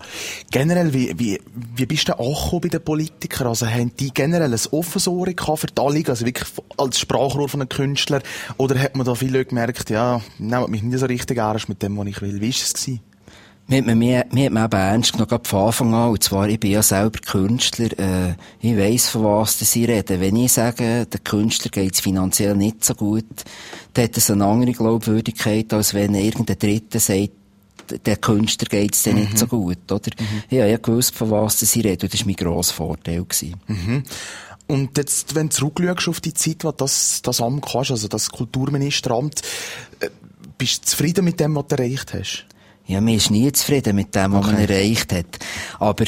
Generell, 0.51 0.93
wie, 0.93 1.17
wie, 1.17 1.39
wie 1.75 1.85
bist 1.85 2.09
du 2.09 2.19
angekommen 2.19 2.61
bei 2.61 2.67
den 2.69 2.83
Politikern? 2.83 3.47
Also, 3.47 3.67
haben 3.67 3.95
die 3.97 4.13
generell 4.13 4.53
ein 4.53 4.59
offenes 4.71 5.07
Ohr 5.07 5.27
für 5.27 5.67
die 5.67 5.81
Anliegen, 5.81 6.09
also 6.09 6.25
wirklich 6.25 6.49
als 6.77 6.99
Sprachrohr 6.99 7.49
von 7.49 7.61
einem 7.61 7.69
Künstler? 7.69 8.21
Oder 8.57 8.79
hat 8.79 8.95
man 8.95 9.05
da 9.05 9.15
viele 9.15 9.45
gemerkt, 9.45 9.89
ja, 9.89 10.21
nehmt 10.39 10.69
mich 10.69 10.83
nicht 10.83 10.99
so 10.99 11.05
richtig 11.05 11.37
ernst 11.37 11.69
mit 11.69 11.81
dem, 11.81 11.97
was 11.97 12.07
ich 12.07 12.21
will? 12.21 12.41
Wie 12.41 12.41
war 12.41 12.49
es 12.49 12.73
gewesen? 12.73 12.99
Mir 13.67 13.77
hat 13.77 13.85
man, 13.85 13.97
mir, 13.97 14.25
mir 14.31 14.45
hat 14.45 14.53
man 14.53 14.65
eben 14.65 14.77
ernst 14.77 15.13
genommen, 15.13 15.39
von 15.43 15.65
Anfang 15.67 15.93
an. 15.93 16.09
Und 16.09 16.23
zwar, 16.23 16.49
ich 16.49 16.59
bin 16.59 16.71
ja 16.71 16.83
selber 16.83 17.19
Künstler. 17.19 17.97
Äh, 17.97 18.35
ich 18.59 18.77
weiss, 18.77 19.09
von 19.09 19.23
was 19.23 19.57
sie 19.57 19.85
reden. 19.85 20.19
Wenn 20.19 20.35
ich 20.35 20.51
sage, 20.51 21.05
der 21.05 21.19
Künstler 21.21 21.71
geht 21.71 21.93
es 21.93 22.01
finanziell 22.01 22.55
nicht 22.55 22.83
so 22.83 22.93
gut, 22.93 23.25
dann 23.93 24.05
hat 24.05 24.17
das 24.17 24.29
eine 24.29 24.45
andere 24.45 24.73
Glaubwürdigkeit, 24.73 25.71
als 25.73 25.93
wenn 25.93 26.13
irgendein 26.13 26.59
Dritter 26.59 26.99
sagt, 26.99 27.31
der 28.05 28.17
Künstler 28.17 28.67
geht 28.67 28.95
es 28.95 29.03
dann 29.03 29.15
mhm. 29.15 29.21
nicht 29.21 29.37
so 29.37 29.47
gut, 29.47 29.91
oder? 29.91 30.11
Mhm. 30.19 30.43
Ich 30.49 30.57
ja 30.57 30.77
gewusst, 30.77 31.15
von 31.15 31.31
was 31.31 31.59
sie 31.59 31.81
reden. 31.81 32.03
Und 32.03 32.13
das 32.13 32.19
war 32.19 32.27
mein 32.27 32.35
grosser 32.35 32.73
Vorteil. 32.73 33.25
Mhm. 33.67 34.03
Und 34.67 34.97
jetzt, 34.97 35.35
wenn 35.35 35.49
du 35.49 35.55
zurückschaust 35.55 36.07
auf 36.07 36.21
die 36.21 36.33
Zeit, 36.33 36.63
wo 36.63 36.71
das, 36.71 37.21
das 37.21 37.41
Amt 37.41 37.65
kannst, 37.65 37.91
also 37.91 38.07
das 38.07 38.29
Kulturministeramt, 38.29 39.41
äh, 39.99 40.09
bist 40.57 40.83
du 40.83 40.87
zufrieden 40.89 41.25
mit 41.25 41.39
dem, 41.39 41.55
was 41.55 41.67
du 41.67 41.75
erreicht 41.75 42.13
hast? 42.13 42.45
Ja, 42.85 42.99
man 43.01 43.13
ist 43.13 43.31
nie 43.31 43.51
zufrieden 43.51 43.95
mit 43.95 44.13
dem, 44.13 44.33
was 44.33 44.45
okay. 44.45 44.53
man 44.53 44.61
erreicht 44.61 45.13
hat. 45.13 45.39
Aber 45.79 46.05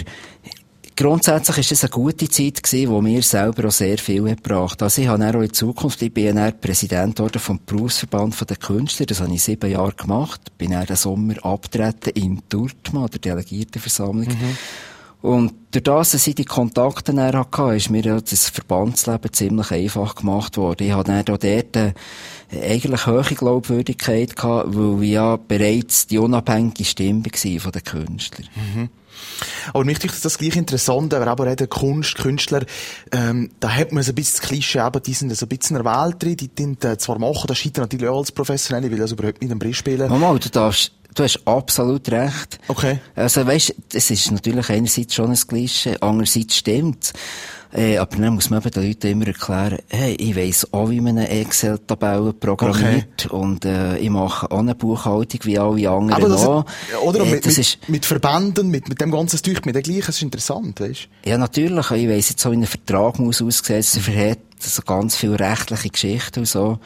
grundsätzlich 0.96 1.58
ist 1.60 1.72
es 1.72 1.84
eine 1.84 1.92
gute 1.92 2.30
Zeit 2.30 2.62
gewesen, 2.62 2.90
wo 2.90 3.02
mir 3.02 3.22
selber 3.22 3.68
auch 3.68 3.72
sehr 3.72 3.98
viel 3.98 4.24
gebracht 4.24 4.82
Also 4.82 5.02
ich 5.02 5.08
habe 5.08 5.28
auch 5.28 5.42
in 5.42 5.54
Zukunft, 5.54 6.02
ich 6.02 6.14
bin 6.14 6.36
dann 6.36 6.60
Präsident 6.60 7.20
worden 7.20 7.40
vom 7.40 7.60
Berufsverband 7.66 8.50
der 8.50 8.58
Künstler, 8.58 9.06
das 9.06 9.22
habe 9.22 9.34
ich 9.34 9.44
sieben 9.44 9.72
Jahre 9.72 9.94
gemacht, 9.94 10.58
bin 10.58 10.72
dann 10.72 10.86
den 10.86 10.96
Sommer 10.96 11.44
abgetreten 11.46 12.12
in 12.14 12.42
Turtma, 12.50 13.08
der 13.08 13.20
Delegiertenversammlung. 13.20 14.28
Mhm. 14.28 14.58
Und 15.26 15.54
durch 15.72 15.84
das, 15.84 16.12
dass 16.12 16.28
ich 16.28 16.36
die 16.36 16.46
Kontakte 16.46 17.12
dann 17.12 17.36
hatte, 17.36 17.76
ist 17.76 17.90
mir 17.90 18.04
das 18.04 18.50
Verbandsleben 18.50 19.34
ziemlich 19.34 19.72
einfach 19.72 20.14
gemacht 20.14 20.56
worden. 20.56 20.86
Ich 20.86 20.94
hatte 20.94 21.12
dann 21.12 21.36
auch 21.36 21.40
dort 21.40 21.96
eigentlich 22.54 23.08
hohe 23.08 23.24
Glaubwürdigkeit 23.24 24.36
gehabt, 24.36 24.68
weil 24.70 25.04
ich 25.04 25.10
ja 25.14 25.36
bereits 25.38 26.06
die 26.06 26.20
unabhängige 26.20 26.86
Stimme 26.86 27.26
war 27.26 27.60
von 27.60 27.72
den 27.72 27.84
Künstlern. 27.84 28.48
Mhm. 28.56 28.90
Aber 29.74 29.84
mich 29.84 30.04
ist 30.04 30.24
das 30.24 30.38
gleich 30.38 30.56
interessant, 30.58 31.12
wenn 31.12 31.22
wir 31.22 31.28
aber 31.28 31.48
reden, 31.48 31.70
Kunst, 31.70 32.18
Künstler, 32.18 32.64
ähm, 33.12 33.50
da 33.60 33.72
hat 33.72 33.94
man 33.94 34.04
so 34.04 34.12
ein 34.12 34.16
bisschen 34.16 34.40
das 34.40 34.48
Klischee, 34.48 34.86
eben, 34.86 35.02
die 35.02 35.14
sind 35.14 35.36
so 35.36 35.48
ein 35.48 35.50
bisschen 35.50 35.78
in 35.78 35.84
der 35.84 35.92
Welt 35.92 36.22
drin, 36.22 36.38
die 36.38 36.50
tun 36.50 36.78
äh, 36.84 36.98
zwar 36.98 37.18
machen, 37.18 37.48
das 37.48 37.58
scheitert 37.58 37.86
natürlich 37.86 38.08
auch 38.08 38.20
als 38.20 38.32
Professionelle, 38.32 38.92
weil 38.92 39.00
das 39.00 39.14
überhaupt 39.14 39.42
nicht 39.42 39.52
am 39.52 39.58
Brief 39.58 39.78
spielen. 39.78 40.08
Mama, 40.08 40.38
du 40.38 40.50
darfst, 40.50 40.92
du 41.16 41.24
hast 41.24 41.40
absolut 41.46 42.10
recht. 42.12 42.60
Okay. 42.68 43.00
Also 43.16 43.46
weißt, 43.46 43.74
es 43.94 44.12
ist 44.12 44.32
natürlich 44.32 44.70
einerseits 44.70 45.16
schon 45.16 45.32
ein 45.32 45.38
Klischee, 45.48 45.96
andererseits 46.02 46.58
stimmt. 46.58 47.14
Äh, 47.74 47.98
aber 47.98 48.16
dann 48.16 48.36
muss 48.36 48.50
man 48.50 48.62
eben 48.62 48.72
den 48.72 48.88
Leuten 48.88 49.08
immer 49.08 49.28
erklären, 49.28 49.80
hey, 49.90 50.14
ich 50.16 50.34
weiss 50.38 50.66
auch, 50.72 50.90
wie 50.90 51.02
man 51.02 51.18
eine 51.18 51.28
Excel-Tabelle 51.30 52.32
programmiert. 52.32 53.26
Okay. 53.26 53.36
Und, 53.36 53.66
äh, 53.66 53.98
ich 53.98 54.10
mache 54.10 54.50
auch 54.50 54.60
eine 54.60 54.76
Buchhaltung 54.76 55.42
wie 55.44 55.60
alle 55.60 55.90
anderen 55.90 56.14
aber 56.14 56.30
das, 56.30 56.46
auch. 56.46 56.66
Oder 57.04 57.22
Äh, 57.26 57.32
mit, 57.32 57.46
das 57.46 57.58
mit, 57.58 57.66
ist- 57.66 57.90
mit 57.90 58.06
Verbänden, 58.06 58.70
mit, 58.70 58.88
mit 58.88 59.02
dem 59.02 59.12
ganzen 59.12 59.44
Zeug, 59.44 59.66
mit 59.66 59.76
dem 59.76 59.84
gleichen, 59.84 60.06
das 60.06 60.16
ist 60.16 60.22
interessant, 60.22 60.80
weißt 60.80 61.10
Ja, 61.26 61.38
natürlich. 61.38 61.92
Ich 61.92 62.08
weiss 62.08 62.30
jetzt 62.30 62.40
so, 62.40 62.52
wie 62.52 62.56
ein 62.58 62.66
Vertrag 62.66 63.20
muss 63.20 63.42
ausgesetzt 63.42 64.08
werden, 64.08 64.30
hat 64.32 64.64
so 64.64 64.82
ganz 64.84 65.18
viele 65.18 65.38
rechtliche 65.38 65.90
Geschichten 65.90 66.40
und 66.40 66.46
so. 66.48 66.80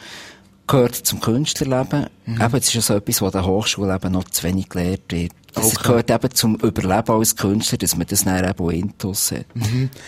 Gehört 0.70 0.94
zum 0.94 1.20
Künstlerleben. 1.20 2.06
Mhm. 2.26 2.34
Eben, 2.40 2.52
das 2.52 2.66
ist 2.68 2.74
ja 2.74 2.80
so 2.80 2.94
etwas, 2.94 3.20
was 3.22 3.34
an 3.34 3.42
der 3.42 3.50
Hochschule 3.50 3.94
eben 3.94 4.12
noch 4.12 4.24
zu 4.24 4.44
wenig 4.44 4.68
gelehrt 4.68 5.02
wird. 5.10 5.32
Das 5.54 5.64
Okay. 5.76 5.82
gehört 5.82 6.10
eben 6.10 6.30
zum 6.34 6.54
Überleben 6.56 7.10
als 7.12 7.34
Künstler, 7.36 7.78
dass 7.78 7.96
man 7.96 8.06
das 8.06 8.24
dann 8.24 8.44
eben 8.48 8.64
auch 8.64 8.70
intus 8.70 9.32
hat. 9.32 9.46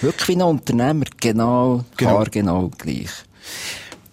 Wirklich 0.00 0.28
wie 0.28 0.36
ein 0.36 0.42
Unternehmer, 0.42 1.04
genau, 1.20 1.78
Mhm. 1.78 1.84
Genau. 1.96 2.18
genau. 2.18 2.24
genau 2.30 2.70
gleich. 2.78 3.10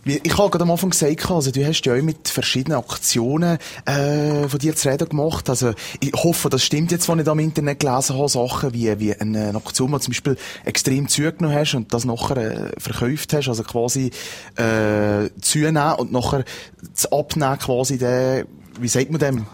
Ich 0.05 0.37
habe 0.37 0.49
gerade 0.49 0.63
am 0.63 0.71
Anfang 0.71 0.91
gesagt, 0.91 1.29
also 1.29 1.51
du 1.51 1.65
hast 1.65 1.81
ja 1.81 1.93
auch 1.93 2.01
mit 2.01 2.29
verschiedenen 2.29 2.77
Aktionen 2.77 3.57
äh, 3.85 4.47
von 4.47 4.57
dir 4.57 4.73
zu 4.73 4.87
reden 4.87 5.09
gemacht. 5.09 5.49
Also 5.49 5.73
ich 5.99 6.13
hoffe, 6.13 6.49
das 6.49 6.63
stimmt 6.63 6.91
jetzt, 6.91 7.09
was 7.09 7.17
ich 7.17 7.25
da 7.25 7.33
im 7.33 7.39
Internet 7.39 7.81
gelesen 7.81 8.17
habe, 8.17 8.29
Sachen 8.29 8.73
wie, 8.73 8.97
wie 8.99 9.13
eine, 9.13 9.53
Aktion, 9.55 9.91
wo 9.91 9.97
du 9.97 10.01
zum 10.01 10.11
Beispiel 10.11 10.37
extrem 10.63 11.09
zugenommen 11.09 11.53
hast 11.53 11.75
und 11.75 11.93
das 11.93 12.05
nachher 12.05 12.37
äh, 12.37 12.71
verkauft 12.79 13.33
hast, 13.33 13.49
also 13.49 13.63
quasi 13.63 14.11
äh, 14.55 15.29
zunehmen 15.41 15.95
und 15.95 16.13
nachher 16.13 16.45
das 16.93 17.11
Abnehmen 17.11 17.59
quasi 17.59 17.97
der, 17.97 18.45
wie 18.79 18.87
sagt 18.87 19.11
man 19.11 19.19
dem? 19.19 19.45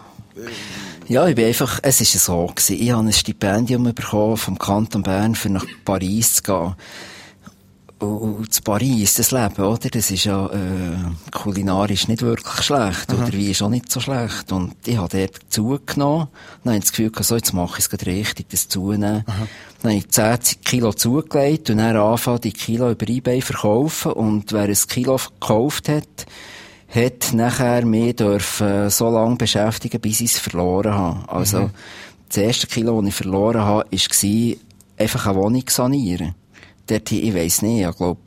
Ja, 1.08 1.26
ich 1.26 1.34
bin 1.34 1.46
einfach, 1.46 1.80
es 1.82 2.00
ist 2.00 2.12
so 2.12 2.46
gewesen. 2.46 2.80
Ich 2.80 2.90
habe 2.90 3.04
ein 3.04 3.12
Stipendium 3.12 3.92
bekommen 3.94 4.36
vom 4.36 4.58
Kanton 4.58 5.02
Bern, 5.02 5.34
für 5.34 5.50
nach 5.50 5.66
Paris 5.84 6.34
zu 6.34 6.42
gehen. 6.42 6.74
Und, 7.98 8.18
und 8.18 8.52
zu 8.52 8.60
Paris, 8.62 9.14
das 9.14 9.30
Leben, 9.30 9.62
oder? 9.62 9.88
Das 9.88 10.10
ist 10.10 10.24
ja, 10.24 10.46
äh, 10.48 10.96
kulinarisch 11.32 12.08
nicht 12.08 12.20
wirklich 12.20 12.62
schlecht. 12.62 13.12
Oder 13.12 13.32
wie 13.32 13.50
ist 13.50 13.62
auch 13.62 13.70
nicht 13.70 13.90
so 13.90 14.00
schlecht. 14.00 14.52
Und 14.52 14.74
ich 14.84 14.98
habe 14.98 15.16
dort 15.16 15.40
zugenommen. 15.48 16.28
Dann 16.62 16.72
habe 16.72 16.78
ich 16.78 16.84
das 16.84 16.92
Gefühl 16.92 17.10
gehabt, 17.10 17.26
so, 17.26 17.36
jetzt 17.36 17.54
mache 17.54 17.78
ich 17.78 17.86
es 17.90 18.06
richtig, 18.06 18.50
das 18.50 18.68
zunehmen. 18.68 19.24
Dann 19.82 19.92
habe 19.92 19.94
ich 19.94 20.08
10 20.10 20.62
Kilo 20.62 20.92
zugelegt 20.92 21.70
und 21.70 21.78
dann 21.78 21.96
angefangen, 21.96 22.42
die 22.42 22.52
Kilo 22.52 22.90
über 22.90 23.08
Ebay 23.08 23.40
verkaufen. 23.40 24.12
Und 24.12 24.52
wer 24.52 24.64
ein 24.64 24.74
Kilo 24.74 25.16
gekauft 25.40 25.88
hat, 25.88 26.26
hat 26.88 27.32
nachher 27.32 27.84
mich 27.86 28.16
dürfen 28.16 28.90
so 28.90 29.10
lange 29.10 29.36
beschäftigen, 29.36 30.00
bis 30.00 30.20
ich 30.20 30.32
es 30.32 30.38
verloren 30.38 30.92
habe. 30.92 31.28
Also, 31.30 31.70
das 32.28 32.36
erste 32.36 32.66
Kilo, 32.66 33.00
das 33.00 33.08
ich 33.08 33.14
verloren 33.14 33.62
habe, 33.62 33.90
war, 33.90 34.56
einfach 34.98 35.26
eine 35.26 35.36
Wohnung 35.36 35.64
sanieren. 35.68 36.34
Dort, 36.86 37.10
ich 37.10 37.34
weiss 37.34 37.62
nicht, 37.62 37.86
ich 37.86 37.96
glaube, 37.96 38.20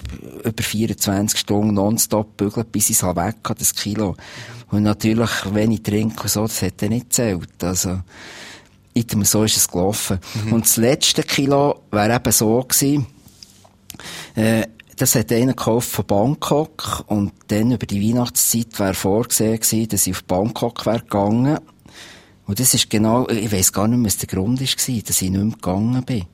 über 0.43 0.63
24 0.63 1.39
Stunden 1.39 1.75
nonstop 1.75 2.35
bügeln, 2.35 2.65
bis 2.71 2.89
ich 2.89 2.97
es 2.97 3.03
weg 3.03 3.35
hatte, 3.43 3.59
das 3.59 3.73
Kilo. 3.73 4.15
Und 4.69 4.83
natürlich, 4.83 5.29
wenn 5.51 5.71
ich 5.71 5.83
trinke 5.83 6.23
und 6.23 6.29
so, 6.29 6.43
das 6.43 6.61
hat 6.61 6.81
dann 6.81 6.89
nicht 6.89 7.09
gezählt. 7.09 7.63
Also, 7.63 8.01
item, 8.93 9.23
so 9.23 9.43
ist 9.43 9.57
es 9.57 9.67
gelaufen. 9.67 10.19
Und 10.51 10.65
das 10.65 10.77
letzte 10.77 11.23
Kilo 11.23 11.83
wäre 11.91 12.15
eben 12.15 12.31
so 12.31 12.61
gewesen, 12.61 13.07
äh, 14.35 14.65
das 14.97 15.15
hat 15.15 15.31
einer 15.31 15.53
gekauft 15.53 15.89
von 15.89 16.05
Bangkok 16.05 17.05
und 17.07 17.31
dann 17.47 17.71
über 17.71 17.85
die 17.85 18.01
Weihnachtszeit 18.01 18.77
wäre 18.79 18.93
vorgesehen 18.93 19.59
gewesen, 19.59 19.87
dass 19.87 20.07
ich 20.07 20.13
auf 20.13 20.23
Bangkok 20.25 20.85
wäre 20.85 20.99
gegangen. 20.99 21.57
Und 22.45 22.59
das 22.59 22.73
ist 22.73 22.89
genau, 22.89 23.27
ich 23.29 23.51
weiss 23.51 23.71
gar 23.71 23.87
nicht 23.87 23.99
mehr, 23.99 24.07
was 24.07 24.17
der 24.17 24.27
Grund 24.27 24.59
war, 24.59 24.67
dass 24.67 24.87
ich 25.21 25.29
nicht 25.29 25.31
mehr 25.31 25.53
gegangen 25.53 26.03
bin. 26.03 26.25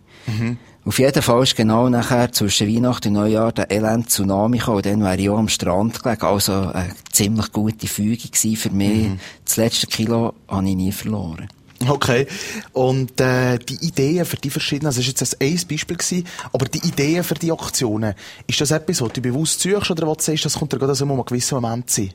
Auf 0.86 1.00
jeden 1.00 1.22
Fall 1.24 1.44
ist 1.44 1.56
genau 1.56 1.90
nachher 1.90 2.32
zwischen 2.32 2.68
Weihnachten 2.68 3.08
und 3.08 3.14
Neujahr 3.16 3.52
der 3.52 3.72
elend 3.72 4.10
Tsunami 4.10 4.60
gekommen. 4.60 4.78
Und 4.78 4.86
dann 4.86 5.04
wäre 5.04 5.18
ich 5.18 5.30
auch 5.30 5.40
am 5.40 5.50
Strand 5.50 6.02
gelegen. 6.02 6.26
Also 6.26 6.54
eine 6.54 6.94
ziemlich 7.12 7.52
gute 7.52 7.88
Fügung 7.88 8.32
gewesen 8.32 8.56
für 8.56 8.70
mich. 8.70 9.10
Das 9.44 9.58
letzte 9.58 9.88
Kilo 9.88 10.34
habe 10.48 10.70
ich 10.70 10.76
nie 10.76 10.92
verloren. 10.92 11.48
Okay. 11.88 12.28
Und 12.74 13.20
äh, 13.20 13.58
die 13.60 13.86
Ideen 13.86 14.26
für 14.26 14.38
die 14.38 14.50
verschiedenen, 14.50 14.88
also 14.88 15.00
das 15.00 15.08
ist 15.08 15.20
jetzt 15.20 15.42
ein 15.42 15.68
Beispiel 15.68 15.98
gewesen, 15.98 16.26
aber 16.54 16.66
die 16.66 16.88
Ideen 16.88 17.24
für 17.24 17.36
die 17.36 17.52
Aktionen, 17.52 18.14
ist 18.48 18.62
das 18.62 18.72
etwas, 18.72 19.02
was 19.02 19.12
du 19.14 19.22
bewusst 19.22 19.60
suchst 19.60 19.92
oder 19.92 20.08
was 20.08 20.18
du 20.18 20.24
sagst, 20.24 20.46
das 20.46 20.54
kommt 20.54 20.72
dir 20.72 20.80
gerade 20.80 20.96
so 20.96 21.04
um 21.06 21.12
einen 21.12 21.26
gewissen 21.26 21.56
Moment 21.56 21.90
sein? 21.90 22.12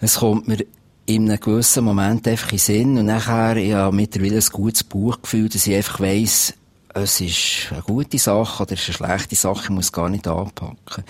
Es 0.00 0.16
kommt 0.16 0.48
mir 0.48 0.64
in 1.06 1.30
einem 1.30 1.40
gewissen 1.40 1.84
Moment 1.84 2.26
einfach 2.26 2.50
in 2.52 2.56
den 2.56 2.58
Sinn 2.58 2.98
und 2.98 3.06
nachher, 3.06 3.56
ich 3.56 3.72
habe 3.72 3.94
mittlerweile 3.94 4.36
ein 4.36 4.44
gutes 4.50 4.82
Buchgefühl, 4.82 5.48
dass 5.48 5.66
ich 5.66 5.74
einfach 5.74 6.00
weiss, 6.00 6.54
es 6.94 7.20
ist 7.20 7.72
eine 7.72 7.82
gute 7.82 8.18
Sache 8.18 8.62
oder 8.62 8.72
es 8.72 8.88
ist 8.88 9.00
eine 9.00 9.16
schlechte 9.16 9.36
Sache, 9.36 9.64
ich 9.64 9.70
muss 9.70 9.92
gar 9.92 10.08
nicht 10.08 10.26
anpacken. 10.26 11.04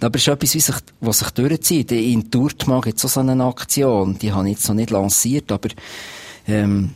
Aber 0.00 0.16
es 0.16 0.22
ist 0.22 0.28
etwas, 0.28 0.54
wie 0.54 0.60
sich, 0.60 0.76
was 1.00 1.18
sich 1.20 1.30
durchzieht. 1.30 1.92
In 1.92 2.30
Turtma 2.30 2.80
gibt 2.80 2.98
es 2.98 3.04
auch 3.04 3.08
so 3.08 3.20
eine 3.20 3.44
Aktion, 3.44 4.18
die 4.18 4.32
habe 4.32 4.48
ich 4.48 4.56
jetzt 4.56 4.68
noch 4.68 4.74
nicht 4.74 4.90
lanciert, 4.90 5.50
aber 5.50 5.68
ähm, 6.46 6.94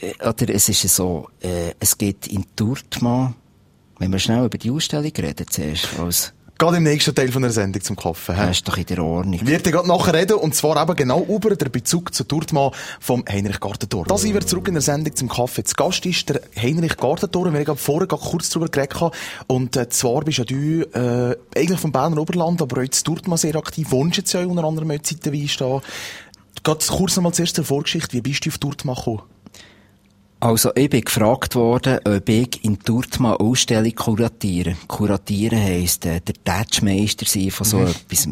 äh, 0.00 0.26
oder 0.26 0.48
es 0.54 0.68
ist 0.68 0.82
so, 0.88 1.28
äh, 1.40 1.72
es 1.78 1.96
geht 1.96 2.26
in 2.26 2.44
Turtma, 2.54 3.34
wenn 3.98 4.12
wir 4.12 4.18
schnell 4.18 4.44
über 4.44 4.58
die 4.58 4.70
Ausstellung 4.70 5.12
reden 5.16 5.46
zuerst, 5.48 5.98
als, 5.98 6.32
Gerade 6.58 6.78
im 6.78 6.84
nächsten 6.84 7.14
Teil 7.14 7.30
von 7.30 7.42
der 7.42 7.50
Sendung 7.50 7.82
zum 7.82 7.96
Kaffee. 7.96 8.32
hä? 8.32 8.46
das 8.46 8.58
ist 8.58 8.68
doch 8.68 8.78
in 8.78 8.86
der 8.86 9.04
Ordnung. 9.04 9.46
Wird 9.46 9.64
gerade 9.64 9.86
nachher 9.86 10.14
reden, 10.14 10.36
und 10.36 10.54
zwar 10.54 10.82
eben 10.82 10.96
genau 10.96 11.22
über 11.24 11.54
den 11.54 11.70
Bezug 11.70 12.14
zu 12.14 12.24
Turtmann 12.24 12.70
vom 12.98 13.24
Heinrich 13.28 13.60
Gartentor. 13.60 14.06
Da 14.06 14.16
sind 14.16 14.32
wir 14.32 14.40
zurück 14.40 14.68
in 14.68 14.74
der 14.74 14.82
Sendung 14.82 15.14
zum 15.14 15.28
Kaffee. 15.28 15.64
Zu 15.64 15.74
Gast 15.74 16.06
ist 16.06 16.30
der 16.30 16.40
Heinrich 16.56 16.96
Gartentor, 16.96 17.52
wir 17.52 17.60
haben 17.60 17.76
vorher 17.76 18.06
gerade 18.06 18.22
kurz 18.22 18.48
drüber 18.48 18.68
geredet, 18.68 18.96
und 19.48 19.76
äh, 19.76 19.88
zwar 19.90 20.22
bist 20.22 20.38
ja 20.38 20.44
du 20.44 20.82
äh, 20.82 21.36
eigentlich 21.54 21.78
vom 21.78 21.92
Berner 21.92 22.18
Oberland, 22.18 22.62
aber 22.62 22.82
jetzt 22.82 23.04
Turtmann 23.04 23.36
sehr 23.36 23.56
aktiv, 23.56 23.90
wohnst 23.90 24.16
jetzt 24.16 24.32
ja 24.32 24.44
unter 24.46 24.64
anderem 24.64 24.90
auch 24.92 25.02
zeitweise 25.02 25.58
da. 25.58 25.82
Ganz 26.62 26.86
kurz 26.86 27.16
nochmal 27.16 27.34
zuerst 27.34 27.56
zur 27.56 27.64
Vorgeschichte, 27.64 28.14
wie 28.14 28.22
bist 28.22 28.46
du 28.46 28.50
auf 28.50 28.56
Turtmann 28.56 28.96
gekommen? 28.96 29.22
Also, 30.38 30.70
ich 30.74 30.90
bin 30.90 31.00
gefragt 31.00 31.54
worden, 31.54 31.98
ob 32.04 32.28
ich 32.28 32.62
in 32.62 32.78
Turtma 32.78 33.34
Ausstellung 33.34 33.94
kuratiere. 33.94 34.76
Kuratieren 34.86 35.58
heisst, 35.58 36.04
äh, 36.04 36.20
der 36.20 36.34
Tatschmeister 36.44 37.24
sein 37.26 37.50
von 37.50 37.66
so 37.66 37.80
etwas. 37.80 38.28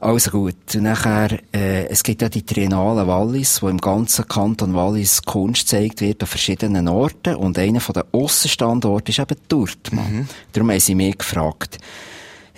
Also 0.00 0.30
gut. 0.30 0.54
Und 0.74 0.82
nachher, 0.82 1.40
äh, 1.52 1.86
es 1.86 2.04
gibt 2.04 2.22
ja 2.22 2.28
die 2.28 2.44
Triennale 2.44 3.06
Wallis, 3.06 3.62
wo 3.62 3.68
im 3.68 3.78
ganzen 3.78 4.28
Kanton 4.28 4.74
Wallis 4.74 5.22
Kunst 5.22 5.62
gezeigt 5.62 6.00
wird 6.02 6.22
an 6.22 6.28
verschiedenen 6.28 6.86
Orten. 6.86 7.34
Und 7.34 7.58
einer 7.58 7.80
von 7.80 7.94
den 7.94 8.04
Aussenstandorten 8.12 9.10
ist 9.10 9.18
eben 9.18 9.36
Turtma. 9.48 10.02
Darum 10.52 10.70
haben 10.70 10.78
sie 10.80 10.94
mich 10.94 11.18
gefragt. 11.18 11.78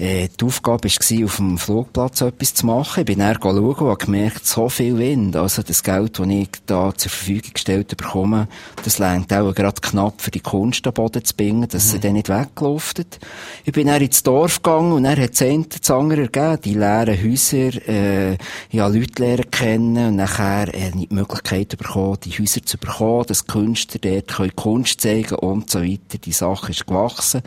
Äh, 0.01 0.29
die 0.41 0.47
Aufgabe 0.47 0.89
war, 0.89 1.25
auf 1.27 1.37
dem 1.37 1.59
Flugplatz 1.59 2.23
etwas 2.23 2.55
zu 2.55 2.65
machen. 2.65 3.01
Ich 3.01 3.05
bin 3.05 3.19
dann 3.19 3.37
schauen 3.39 3.59
und 3.59 3.81
habe 3.81 3.97
gemerkt, 3.99 4.47
so 4.47 4.71
viel 4.71 4.97
Wind. 4.97 5.37
Also 5.37 5.63
das 5.63 5.83
Geld, 5.83 6.19
das 6.19 6.27
ich 6.27 6.49
da 6.65 6.95
zur 6.97 7.11
Verfügung 7.11 7.51
gestellt 7.53 7.95
bekomme, 7.95 8.49
das 8.83 8.99
längt 8.99 9.31
auch 9.31 9.55
gerade 9.55 9.79
knapp 9.83 10.23
für 10.23 10.31
die 10.31 10.41
Kunst 10.41 10.87
am 10.87 10.95
Boden 10.95 11.23
zu 11.23 11.37
bringen, 11.37 11.69
dass 11.69 11.91
sie 11.91 12.01
dann 12.01 12.15
nicht 12.15 12.31
wegluftet. 12.31 13.19
Ich 13.67 13.75
bin 13.75 13.89
dann 13.89 14.01
ins 14.01 14.23
Dorf 14.23 14.63
gegangen 14.63 14.93
und 14.93 15.03
dann 15.03 15.21
hat 15.21 15.35
es 15.35 15.43
eine 15.43 15.67
das 15.67 15.91
andere 15.91 16.23
ergeben. 16.23 16.63
Die 16.65 16.75
leeren 16.75 17.23
Häuser, 17.23 17.89
äh, 17.89 18.39
habe 18.79 18.99
Leute 18.99 19.23
lernen 19.23 19.51
kennen 19.51 20.09
und 20.09 20.17
nachher 20.17 20.75
äh, 20.75 20.93
die 20.93 21.09
Möglichkeit 21.11 21.77
bekommen, 21.77 22.17
die 22.25 22.31
Häuser 22.31 22.65
zu 22.65 22.79
bekommen, 22.79 23.27
dass 23.27 23.47
Künstler 23.47 24.01
dort 24.01 24.29
können 24.29 24.57
Kunst 24.57 25.03
zeigen 25.03 25.35
und 25.35 25.71
so 25.71 25.83
weiter. 25.83 26.17
Die 26.25 26.33
Sache 26.33 26.71
ist 26.71 26.87
gewachsen. 26.87 27.43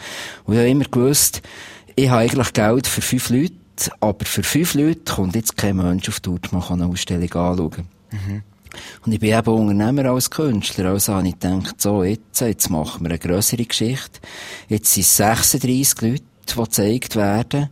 Und 0.46 0.54
ich 0.54 0.60
habe 0.60 0.70
immer 0.70 0.86
gewusst, 0.86 1.42
ich 1.96 2.10
habe 2.10 2.22
eigentlich 2.22 2.54
Geld 2.54 2.88
für 2.88 3.02
fünf 3.02 3.30
Leute, 3.30 3.54
aber 4.00 4.26
für 4.26 4.44
fünf 4.44 4.74
Leute 4.74 5.14
kommt 5.14 5.36
jetzt 5.36 5.58
kein 5.58 5.78
Mensch 5.78 6.10
auf 6.10 6.20
die 6.20 6.30
Tour, 6.30 6.40
man 6.52 6.62
kann 6.62 6.82
eine 6.82 6.92
Ausstellung 6.92 7.34
anschauen. 7.34 7.88
Und 9.06 9.12
ich 9.12 9.20
bin 9.20 9.38
eben 9.38 9.54
Unternehmer 9.54 10.12
als 10.12 10.30
Künstler, 10.30 10.92
also 10.92 11.14
habe 11.14 11.28
ich 11.28 11.40
gedacht, 11.40 11.80
so, 11.80 12.04
jetzt, 12.04 12.42
jetzt 12.42 12.70
machen 12.70 13.04
wir 13.04 13.12
eine 13.12 13.20
grössere 13.20 13.66
Geschichte. 13.66 14.20
Jetzt 14.68 14.94
sind 14.94 15.04
es 15.04 15.18
36 15.18 16.02
Leute, 16.02 16.24
die 16.50 16.56
gezeigt 16.56 17.16
werden. 17.16 17.70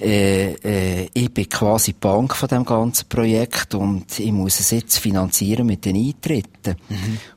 Äh, 0.00 0.52
äh, 0.54 1.08
ich 1.12 1.32
bin 1.32 1.48
quasi 1.48 1.92
die 1.92 1.98
Bank 2.00 2.34
von 2.34 2.48
dem 2.48 2.64
ganzen 2.64 3.08
Projekt 3.08 3.74
und 3.74 4.18
ich 4.18 4.32
muss 4.32 4.60
es 4.60 4.70
jetzt 4.70 4.98
finanzieren 4.98 5.66
mit 5.66 5.84
den 5.84 5.96
Eintritten. 5.96 6.76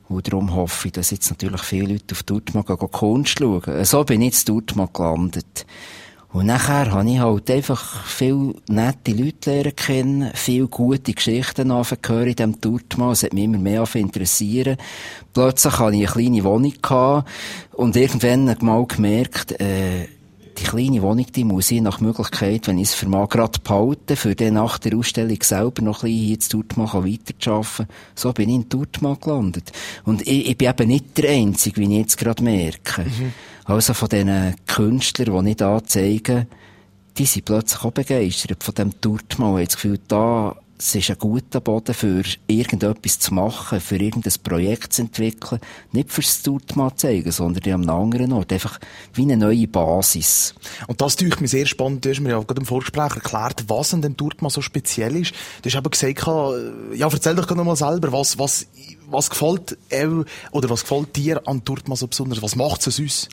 Und 0.08 0.26
darum 0.26 0.54
hoffe 0.54 0.88
ich, 0.88 0.92
dass 0.92 1.10
jetzt 1.10 1.30
natürlich 1.30 1.62
viele 1.62 1.92
Leute 1.94 2.12
auf 2.14 2.22
Turtma 2.22 2.62
gehen 2.62 2.90
Kunst 2.90 3.38
schauen. 3.38 3.84
So 3.84 4.04
bin 4.04 4.22
ich 4.22 4.38
in 4.38 4.44
Turtma 4.44 4.88
gelandet. 4.92 5.66
Und 6.32 6.46
nachher 6.46 6.90
habe 6.90 7.10
ich 7.10 7.18
halt 7.18 7.50
einfach 7.50 8.06
viele 8.06 8.54
nette 8.66 9.12
Leute 9.12 9.50
lernen 9.50 9.76
kennen, 9.76 10.30
viele 10.34 10.66
gute 10.66 11.12
Geschichten 11.12 11.68
gehört 11.68 12.26
in 12.26 12.34
diesem 12.34 12.60
Tourtmal. 12.60 13.12
Es 13.12 13.22
hat 13.22 13.34
mich 13.34 13.44
immer 13.44 13.58
mehr 13.58 13.86
interessieren. 13.94 14.78
Plötzlich 15.34 15.78
hatte 15.78 15.96
ich 15.96 16.08
eine 16.08 16.12
kleine 16.12 16.44
Wohnung 16.44 16.72
gehabt 16.80 17.28
und 17.72 17.96
irgendwann 17.96 18.56
mal 18.60 18.86
gemerkt, 18.86 19.60
äh, 19.60 20.08
die 20.58 20.64
kleine 20.64 21.02
Wohnung, 21.02 21.26
die 21.34 21.44
muss 21.44 21.70
ich 21.70 21.80
nach 21.80 22.00
Möglichkeit, 22.00 22.66
wenn 22.66 22.78
ich 22.78 22.88
es 22.88 22.94
vermag, 22.94 23.28
gerade 23.28 23.58
behalten, 23.58 24.16
für 24.16 24.34
dann 24.34 24.54
nach 24.54 24.78
der 24.78 24.96
Ausstellung 24.96 25.38
selber 25.42 25.82
noch 25.82 26.02
ein 26.02 26.10
bisschen 26.10 26.26
hier 26.26 26.40
zu 26.40 26.62
Turtmann 26.62 27.04
weiterzuarbeiten. 27.04 27.86
So 28.14 28.32
bin 28.32 28.48
ich 28.48 28.54
in 28.56 28.68
Turtmann 28.68 29.18
gelandet. 29.20 29.72
Und 30.04 30.26
ich, 30.26 30.48
ich 30.48 30.58
bin 30.58 30.68
eben 30.68 30.88
nicht 30.88 31.18
der 31.18 31.30
Einzige, 31.30 31.80
wie 31.80 31.84
ich 31.84 31.98
jetzt 31.98 32.18
gerade 32.18 32.42
merke. 32.42 33.02
Mhm. 33.02 33.32
Also 33.64 33.94
von 33.94 34.08
diesen 34.08 34.56
Künstlern, 34.66 35.44
die 35.44 35.50
ich 35.52 35.56
da 35.56 35.80
zeige, 35.84 36.46
die 37.18 37.26
sind 37.26 37.44
plötzlich 37.44 37.84
auch 37.84 37.92
begeistert 37.92 38.64
von 38.64 38.74
diesem 38.74 39.00
Turtmann. 39.00 39.58
Ich 39.58 39.68
das 39.68 39.76
Gefühl, 39.76 40.00
da 40.08 40.56
es 40.84 40.96
ist 40.96 41.10
ein 41.10 41.18
guter 41.18 41.60
Boden 41.60 41.94
für 41.94 42.24
irgendetwas 42.48 43.20
zu 43.20 43.32
machen, 43.32 43.80
für 43.80 43.98
irgendein 43.98 44.32
Projekt 44.42 44.92
zu 44.92 45.02
entwickeln. 45.02 45.60
Nicht 45.92 46.10
fürs 46.10 46.42
Turtma 46.42 46.96
zeigen, 46.96 47.30
sondern 47.30 47.72
an 47.72 47.88
einem 47.88 47.90
anderen 47.90 48.32
Ort. 48.32 48.52
Einfach 48.52 48.80
wie 49.14 49.22
eine 49.22 49.36
neue 49.36 49.68
Basis. 49.68 50.54
Und 50.88 51.00
das 51.00 51.14
tue 51.14 51.28
ich 51.28 51.38
mir 51.38 51.46
sehr 51.46 51.66
spannend. 51.66 52.04
Du 52.04 52.10
hast 52.10 52.18
mir 52.18 52.30
ja 52.30 52.40
gerade 52.40 52.60
im 52.60 52.66
Vorgespräch 52.66 53.14
erklärt, 53.14 53.64
was 53.68 53.94
an 53.94 54.02
dem 54.02 54.16
Turtma 54.16 54.50
so 54.50 54.60
speziell 54.60 55.14
ist. 55.14 55.34
Du 55.62 55.70
hast 55.70 55.76
eben 55.76 55.88
gesagt, 55.88 56.26
ja, 56.96 57.08
erzähl 57.08 57.36
doch 57.36 57.48
noch 57.54 57.64
mal 57.64 57.76
selber, 57.76 58.10
was, 58.10 58.40
was, 58.40 58.66
was 59.08 59.30
gefällt, 59.30 59.78
oder 60.50 60.68
was 60.68 60.82
gefällt 60.82 61.14
dir 61.14 61.46
an 61.46 61.64
Turtma 61.64 61.94
so 61.94 62.08
besonders? 62.08 62.42
Was 62.42 62.56
macht 62.56 62.84
es 62.84 62.98
uns? 62.98 63.28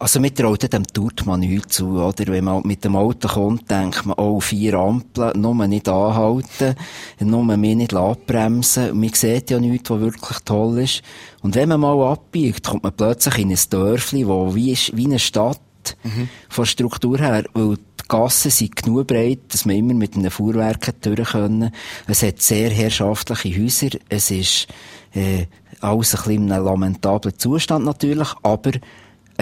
Also 0.00 0.18
mit 0.18 0.38
traut 0.38 0.72
dem 0.72 0.86
tut 0.86 1.26
man 1.26 1.40
nichts 1.40 1.76
zu, 1.76 1.90
oder? 2.00 2.26
Wenn 2.28 2.44
man 2.44 2.62
mit 2.64 2.82
dem 2.84 2.96
Auto 2.96 3.28
kommt, 3.28 3.70
denkt 3.70 4.06
man, 4.06 4.18
oh, 4.18 4.40
vier 4.40 4.72
Ampeln, 4.72 5.38
nur 5.38 5.54
nicht 5.66 5.90
anhalten, 5.90 6.74
nur 7.18 7.44
mich 7.44 7.76
nicht 7.76 7.92
abbremsen. 7.92 8.98
Man 8.98 9.12
sieht 9.12 9.50
ja 9.50 9.60
nichts, 9.60 9.90
was 9.90 10.00
wirklich 10.00 10.38
toll 10.46 10.78
ist. 10.78 11.02
Und 11.42 11.54
wenn 11.54 11.68
man 11.68 11.80
mal 11.80 12.12
abbiegt, 12.12 12.66
kommt 12.66 12.82
man 12.82 12.96
plötzlich 12.96 13.36
in 13.36 13.50
ein 13.50 13.58
Dörfli, 13.68 14.26
wo 14.26 14.54
wie, 14.54 14.74
wie 14.94 15.04
eine 15.04 15.18
Stadt 15.18 15.60
mhm. 16.02 16.30
von 16.48 16.64
Struktur 16.64 17.18
her, 17.18 17.44
weil 17.52 17.76
die 17.76 18.08
Gassen 18.08 18.50
sind 18.50 18.76
genug 18.76 19.06
breit, 19.06 19.40
dass 19.48 19.66
man 19.66 19.76
immer 19.76 19.92
mit 19.92 20.16
einem 20.16 20.30
Fuhrwerk 20.30 20.98
durch 21.02 21.28
können. 21.28 21.72
Es 22.06 22.22
hat 22.22 22.40
sehr 22.40 22.70
herrschaftliche 22.70 23.62
Häuser, 23.62 23.90
es 24.08 24.30
ist, 24.30 24.66
äh, 25.12 25.44
alles 25.80 26.14
ein 26.14 26.22
bisschen 26.22 26.46
in 26.46 26.52
einem 26.52 26.64
lamentablen 26.64 27.38
Zustand 27.38 27.84
natürlich, 27.84 28.28
aber 28.42 28.72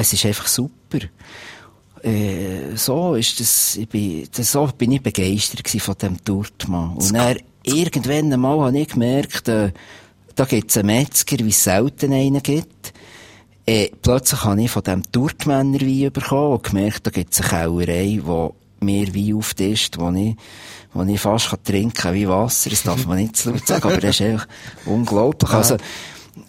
es 0.01 0.13
ist 0.13 0.27
einfach 0.27 0.47
super. 0.47 0.99
Äh, 2.03 2.77
so 2.77 3.15
ist 3.15 3.41
das, 3.41 3.77
ich 3.77 3.89
bin, 3.89 4.29
das, 4.35 4.53
so 4.53 4.69
bin 4.77 4.93
ich 4.93 5.03
begeistert 5.03 5.69
von 5.69 5.97
dem 6.01 6.25
Turtmann. 6.25 6.97
Und 6.97 7.15
dann, 7.15 7.39
irgendwann 7.65 8.33
einmal 8.33 8.61
habe 8.61 8.79
ich 8.79 8.89
gemerkt, 8.89 9.49
äh, 9.49 9.73
da 10.35 10.45
gibt 10.45 10.71
es 10.71 10.77
einen 10.77 10.87
Metzger, 10.87 11.39
wie 11.39 11.49
es 11.49 11.65
selten 11.65 12.13
einen 12.13 12.43
gibt. 12.43 12.93
Äh, 13.67 13.91
plötzlich 14.01 14.45
habe 14.45 14.63
ich 14.63 14.71
von 14.71 14.83
dem 14.85 15.03
Turtmänner 15.11 15.81
Wein 15.81 16.13
bekommen 16.13 16.55
und 16.55 16.63
gemerkt, 16.63 17.07
da 17.07 17.11
gibt 17.11 17.33
es 17.33 17.41
eine 17.41 17.49
Kellerei, 17.49 18.21
wo 18.23 18.55
mir 18.81 19.13
Wein 19.15 19.35
auftischt, 19.35 19.99
wo 19.99 20.11
ich, 20.13 20.37
wo 20.95 21.03
ich 21.03 21.21
fast 21.21 21.51
kann 21.51 21.65
trinken 21.65 21.93
kann 21.93 22.15
wie 22.15 22.29
Wasser. 22.29 22.71
Das 22.71 22.85
darf 22.85 23.05
man 23.07 23.19
nicht 23.19 23.37
zu 23.37 23.51
laut 23.51 23.67
sagen, 23.67 23.83
aber 23.83 24.01
das 24.01 24.21
ist 24.21 24.23
einfach 24.23 24.47
unglaublich. 24.87 25.51
Also, 25.51 25.77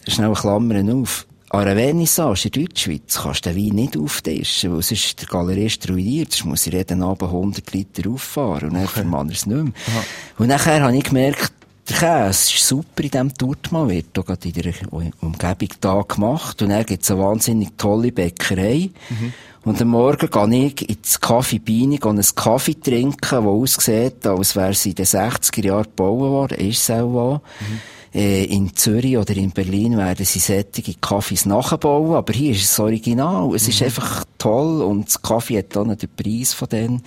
schnell 0.06 0.32
Klammern 0.34 1.02
auf 1.02 1.26
an 1.52 1.66
einer 1.66 1.80
Vernissage 1.80 2.48
in 2.48 2.64
Deutschschweiz 2.64 3.18
kannst 3.20 3.44
du 3.44 3.52
den 3.52 3.58
Wein 3.58 3.74
nicht 3.74 3.96
auftischen, 3.96 4.72
weil 4.72 4.82
sonst 4.82 5.20
der 5.20 5.28
Galerist 5.28 5.88
ruiniert. 5.90 6.32
Sonst 6.32 6.44
muss 6.44 6.66
ich 6.68 6.72
jeden 6.72 7.02
Abend 7.02 7.24
100 7.24 7.72
Liter 7.72 8.08
auffahren 8.08 8.68
und 8.68 8.74
dann 8.74 8.84
okay. 8.84 9.00
vermann 9.00 9.28
er 9.28 9.34
es 9.34 9.46
nicht 9.46 9.56
mehr. 9.56 9.72
Aha. 9.88 10.04
Und 10.38 10.46
nachher 10.46 10.80
habe 10.80 10.96
ich 10.96 11.02
gemerkt, 11.02 11.52
der 11.88 11.96
Käse 11.96 12.54
ist 12.54 12.68
super 12.68 13.02
in 13.02 13.10
diesem 13.10 13.34
Turtmann, 13.34 13.88
wird 13.88 14.16
auch 14.16 14.26
gerade 14.26 14.48
in 14.48 14.54
der 14.54 14.74
Umgebung 14.92 15.68
da 15.80 16.02
gemacht. 16.02 16.62
Und 16.62 16.68
dann 16.68 16.86
gibt 16.86 17.02
es 17.02 17.10
eine 17.10 17.20
wahnsinnig 17.20 17.70
tolle 17.76 18.12
Bäckerei. 18.12 18.90
Mhm. 19.08 19.32
Und 19.64 19.82
am 19.82 19.88
Morgen 19.88 20.30
gehe 20.30 20.66
ich 20.66 20.88
ins 20.88 21.20
Kaffee 21.20 21.58
Biene, 21.58 21.98
und 22.04 22.10
einen 22.18 22.34
Kaffee 22.36 22.78
trinken, 22.80 23.28
der 23.28 23.40
aussieht, 23.40 24.24
als 24.24 24.54
wäre 24.54 24.72
sie 24.72 24.90
in 24.90 24.94
den 24.94 25.06
60er 25.06 25.64
Jahren 25.64 25.82
gebaut 25.82 26.20
worden. 26.20 26.58
Ist 26.58 26.88
es 26.88 26.90
auch 26.90 27.40
Mhm 27.58 27.80
äh, 28.14 28.44
in 28.44 28.74
Zürich 28.74 29.16
oder 29.16 29.36
in 29.36 29.50
Berlin 29.50 29.96
werden 29.96 30.26
sie 30.26 30.38
sättige 30.38 30.94
Kaffees 30.94 31.46
nachbauen, 31.46 32.14
aber 32.14 32.32
hier 32.32 32.52
ist 32.52 32.64
es 32.64 32.80
original. 32.80 33.54
Es 33.54 33.64
mhm. 33.64 33.70
ist 33.70 33.82
einfach 33.82 34.24
toll 34.38 34.82
und 34.82 35.06
das 35.06 35.22
Kaffee 35.22 35.58
hat 35.58 35.76
dann 35.76 35.96
den 35.96 36.08
Preis 36.16 36.52
von 36.52 36.68
denen. 36.68 37.02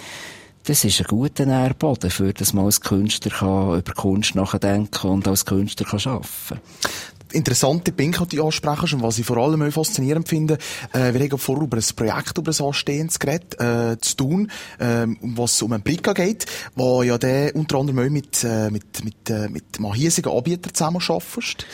Das 0.65 0.85
ist 0.85 1.01
ein 1.01 1.07
guter 1.07 1.45
Nährboden, 1.45 2.09
für 2.09 2.31
dass 2.31 2.53
man 2.53 2.65
als 2.65 2.79
Künstler 2.79 3.31
kann 3.31 3.79
über 3.79 3.93
Kunst 3.93 4.33
nachdenken 4.35 5.07
und 5.07 5.27
als 5.27 5.45
Künstler 5.45 5.85
kann 5.85 5.99
arbeiten 6.05 6.61
interessante 7.33 7.91
Punkte, 7.91 8.27
die 8.27 8.37
du 8.37 8.45
ansprechen, 8.45 8.95
und 8.95 9.03
was 9.03 9.19
ich 9.19 9.25
vor 9.25 9.37
allem 9.37 9.71
faszinierend 9.71 10.27
finde, 10.27 10.57
äh, 10.93 11.13
wir 11.13 11.21
haben 11.21 11.37
vorher 11.37 11.63
über 11.63 11.77
ein 11.77 11.83
Projekt, 11.95 12.37
über 12.37 12.51
ein 12.51 12.65
anstehendes 12.65 13.19
Gerät, 13.19 13.59
äh, 13.59 13.97
zu 13.99 14.15
tun, 14.15 14.51
äh, 14.79 15.05
was 15.21 15.61
um 15.61 15.73
einen 15.73 15.83
Bricka 15.83 16.13
geht, 16.13 16.45
wo 16.75 17.03
ja 17.03 17.17
der 17.17 17.55
unter 17.55 17.77
anderem 17.77 17.99
auch 17.99 18.09
mit, 18.09 18.43
äh, 18.43 18.69
mit, 18.69 19.03
mit, 19.03 19.29
äh, 19.29 19.49
mit 19.49 19.65
einem 19.77 19.93
hiesigen 19.93 20.31
Anbieter 20.31 20.73
zusammen 20.73 21.01
arbeitest. 21.07 21.65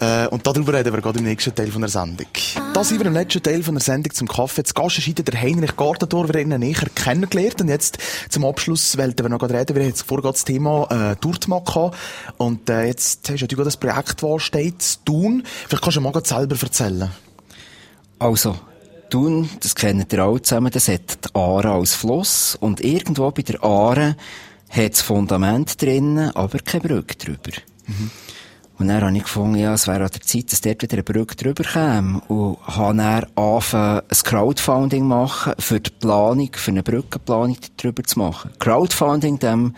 Äh, 0.00 0.26
und 0.28 0.46
darüber 0.46 0.74
reden 0.74 0.92
wir 0.92 1.00
gerade 1.00 1.18
im 1.18 1.24
nächsten 1.24 1.54
Teil 1.54 1.70
von 1.70 1.82
der 1.82 1.90
Sendung. 1.90 2.26
Da 2.74 2.84
sind 2.84 3.00
wir 3.00 3.06
im 3.06 3.14
letzten 3.14 3.42
Teil 3.42 3.62
von 3.62 3.74
der 3.74 3.82
Sendung 3.82 4.12
zum 4.12 4.28
Kaffee. 4.28 4.62
Zu 4.62 4.74
Gast 4.74 4.98
ist 4.98 5.28
der 5.28 5.40
Heinrich 5.40 5.76
Gartentor, 5.76 6.28
wir 6.28 6.40
haben 6.40 6.52
ihn 6.52 6.60
näher 6.60 6.86
kennengelernt. 6.94 7.60
Und 7.60 7.68
jetzt 7.68 7.98
zum 8.28 8.44
Abschluss 8.44 8.96
wollten 8.96 9.24
wir 9.24 9.28
noch 9.28 9.38
gerade 9.38 9.54
reden, 9.54 9.74
wir 9.74 9.82
haben 9.82 9.90
jetzt 9.90 10.02
vorher 10.02 10.30
das 10.30 10.44
Thema 10.44 10.86
äh, 10.90 11.16
gehabt. 11.20 11.96
Und 12.36 12.70
äh, 12.70 12.84
jetzt 12.84 13.28
hast 13.28 13.46
du 13.46 13.56
ja 13.56 13.64
das 13.64 13.76
Projekt, 13.76 14.22
das 14.22 14.42
steht, 14.42 14.98
Thun. 15.08 15.42
Vielleicht 15.66 15.82
kannst 15.82 15.96
du 15.96 16.00
mal 16.02 16.12
selber 16.22 16.56
erzählen. 16.60 17.10
Also, 18.18 18.56
Thun, 19.08 19.48
das 19.60 19.74
kennen 19.74 20.04
ihr 20.12 20.18
alle 20.18 20.42
zusammen, 20.42 20.70
das 20.70 20.88
hat 20.88 21.24
die 21.24 21.34
Aare 21.34 21.70
als 21.70 21.94
Fluss. 21.94 22.58
Und 22.60 22.82
irgendwo 22.82 23.30
bei 23.30 23.40
der 23.40 23.64
Aare 23.64 24.16
hat 24.68 24.92
das 24.92 25.00
Fundament 25.00 25.80
drinnen, 25.80 26.30
aber 26.36 26.58
keine 26.58 26.82
Brücke 26.82 27.16
drüber. 27.16 27.56
Mhm. 27.86 28.10
Und 28.78 28.88
dann 28.88 29.02
habe 29.02 29.16
ich 29.16 29.22
gefunden, 29.22 29.56
ja, 29.56 29.72
es 29.72 29.88
wäre 29.88 30.04
an 30.04 30.10
der 30.12 30.20
Zeit, 30.20 30.52
dass 30.52 30.60
dort 30.60 30.82
wieder 30.82 30.92
eine 30.92 31.02
Brücke 31.04 31.36
drüber 31.36 31.64
käme. 31.64 32.20
Und 32.28 32.58
habe 32.66 32.98
dann 32.98 33.26
angefangen, 33.34 34.02
ein 34.10 34.18
Crowdfunding 34.24 35.08
machen 35.08 35.54
für 35.58 35.80
die 35.80 35.90
Planung, 35.90 36.50
für 36.52 36.70
eine 36.70 36.82
Brückenplanung 36.82 37.56
drüber 37.78 38.04
zu 38.04 38.18
machen. 38.18 38.50
Crowdfunding, 38.58 39.38
dem 39.38 39.74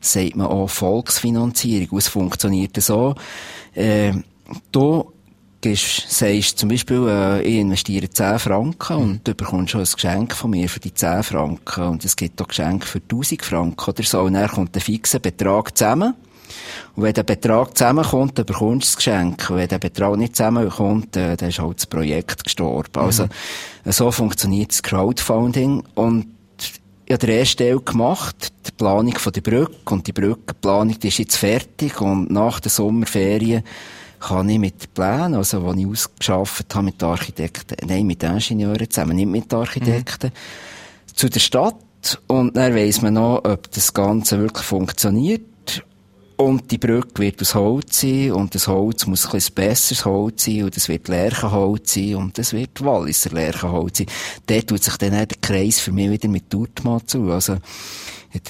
sagt 0.00 0.36
man 0.36 0.46
auch 0.46 0.70
Volksfinanzierung. 0.70 1.90
Und 1.90 1.98
es 1.98 2.08
funktioniert 2.08 2.82
so, 2.82 3.14
äh, 3.74 4.14
du 4.72 5.12
gehst, 5.60 6.10
sagst 6.10 6.58
zum 6.58 6.68
Beispiel, 6.70 7.06
äh, 7.08 7.42
ich 7.42 7.56
investiere 7.56 8.08
10 8.08 8.38
Franken 8.38 8.96
und 8.96 9.28
du 9.28 9.34
bekommst 9.34 9.70
schon 9.70 9.82
ein 9.82 9.88
Geschenk 9.92 10.34
von 10.34 10.50
mir 10.50 10.68
für 10.68 10.80
die 10.80 10.94
10 10.94 11.22
Franken 11.22 11.84
und 11.84 12.04
es 12.04 12.16
gibt 12.16 12.40
auch 12.40 12.48
Geschenke 12.48 12.86
für 12.86 13.00
1000 13.00 13.44
Franken 13.44 13.90
oder 13.90 14.02
so 14.02 14.20
und 14.22 14.34
dann 14.34 14.48
kommt 14.48 14.74
ein 14.76 14.80
fixer 14.80 15.18
Betrag 15.18 15.76
zusammen. 15.76 16.14
Und 16.96 17.04
wenn 17.04 17.14
der 17.14 17.22
Betrag 17.22 17.76
zusammenkommt, 17.76 18.38
dann 18.38 18.46
bekommst 18.46 18.88
du 18.88 18.88
das 18.88 18.96
Geschenk. 18.96 19.50
Und 19.50 19.56
wenn 19.56 19.68
der 19.68 19.78
Betrag 19.78 20.16
nicht 20.16 20.36
zusammenkommt, 20.36 21.16
äh, 21.16 21.36
dann 21.36 21.48
ist 21.48 21.60
halt 21.60 21.78
das 21.78 21.86
Projekt 21.86 22.44
gestorben. 22.44 22.90
Mhm. 22.94 23.02
Also, 23.02 23.28
so 23.84 24.10
funktioniert 24.10 24.72
das 24.72 24.82
Crowdfunding. 24.82 25.84
Und 25.94 26.26
ich 27.06 27.12
habe 27.12 27.26
den 27.26 27.38
ersten 27.38 27.58
Teil 27.58 27.78
gemacht, 27.78 28.52
die 28.66 28.72
Planung 28.72 29.16
von 29.16 29.32
der 29.32 29.40
Brücke. 29.40 29.92
Und 29.92 30.06
die 30.08 30.12
Brückenplanung, 30.12 30.98
die 30.98 31.08
ist 31.08 31.18
jetzt 31.18 31.36
fertig. 31.36 32.00
Und 32.00 32.30
nach 32.30 32.58
der 32.58 32.70
Sommerferien 32.70 33.62
kann 34.20 34.48
ich 34.48 34.58
mit 34.58 34.94
Plänen, 34.94 35.34
also 35.34 35.72
die 35.72 35.82
ich 35.82 35.88
ausgeschafft 35.88 36.74
habe 36.74 36.86
mit 36.86 37.02
Architekten, 37.02 37.88
nein, 37.88 38.06
mit 38.06 38.22
Ingenieuren 38.22 38.88
zusammen, 38.88 39.16
nicht 39.16 39.28
mit 39.28 39.52
Architekten, 39.52 40.28
mhm. 40.28 41.16
zu 41.16 41.28
der 41.28 41.40
Stadt 41.40 41.76
und 42.26 42.56
dann 42.56 42.74
weiss 42.74 43.02
man 43.02 43.14
noch, 43.14 43.44
ob 43.44 43.70
das 43.70 43.92
Ganze 43.92 44.38
wirklich 44.38 44.66
funktioniert. 44.66 45.42
Und 46.36 46.70
die 46.70 46.78
Brücke 46.78 47.20
wird 47.22 47.42
aus 47.42 47.54
Holz 47.54 48.00
sein, 48.00 48.32
und 48.32 48.54
das 48.54 48.66
Holz 48.66 49.06
muss 49.06 49.26
ein 49.26 49.32
bisschen 49.32 49.54
besseres 49.54 50.04
Holz 50.06 50.46
sein, 50.46 50.64
und 50.64 50.74
es 50.74 50.88
wird 50.88 51.08
Lärchenholz 51.08 51.92
sein, 51.92 52.14
und 52.14 52.38
es 52.38 52.54
wird 52.54 52.82
Walliser 52.82 53.28
Lärchenholz 53.30 53.98
sein. 53.98 54.06
Dort 54.46 54.68
tut 54.68 54.82
sich 54.82 54.96
dann 54.96 55.10
der 55.10 55.26
Kreis 55.26 55.80
für 55.80 55.92
mich 55.92 56.10
wieder 56.10 56.28
mit 56.28 56.48
Turtma 56.48 56.98
zu. 57.04 57.30
Also, 57.30 57.58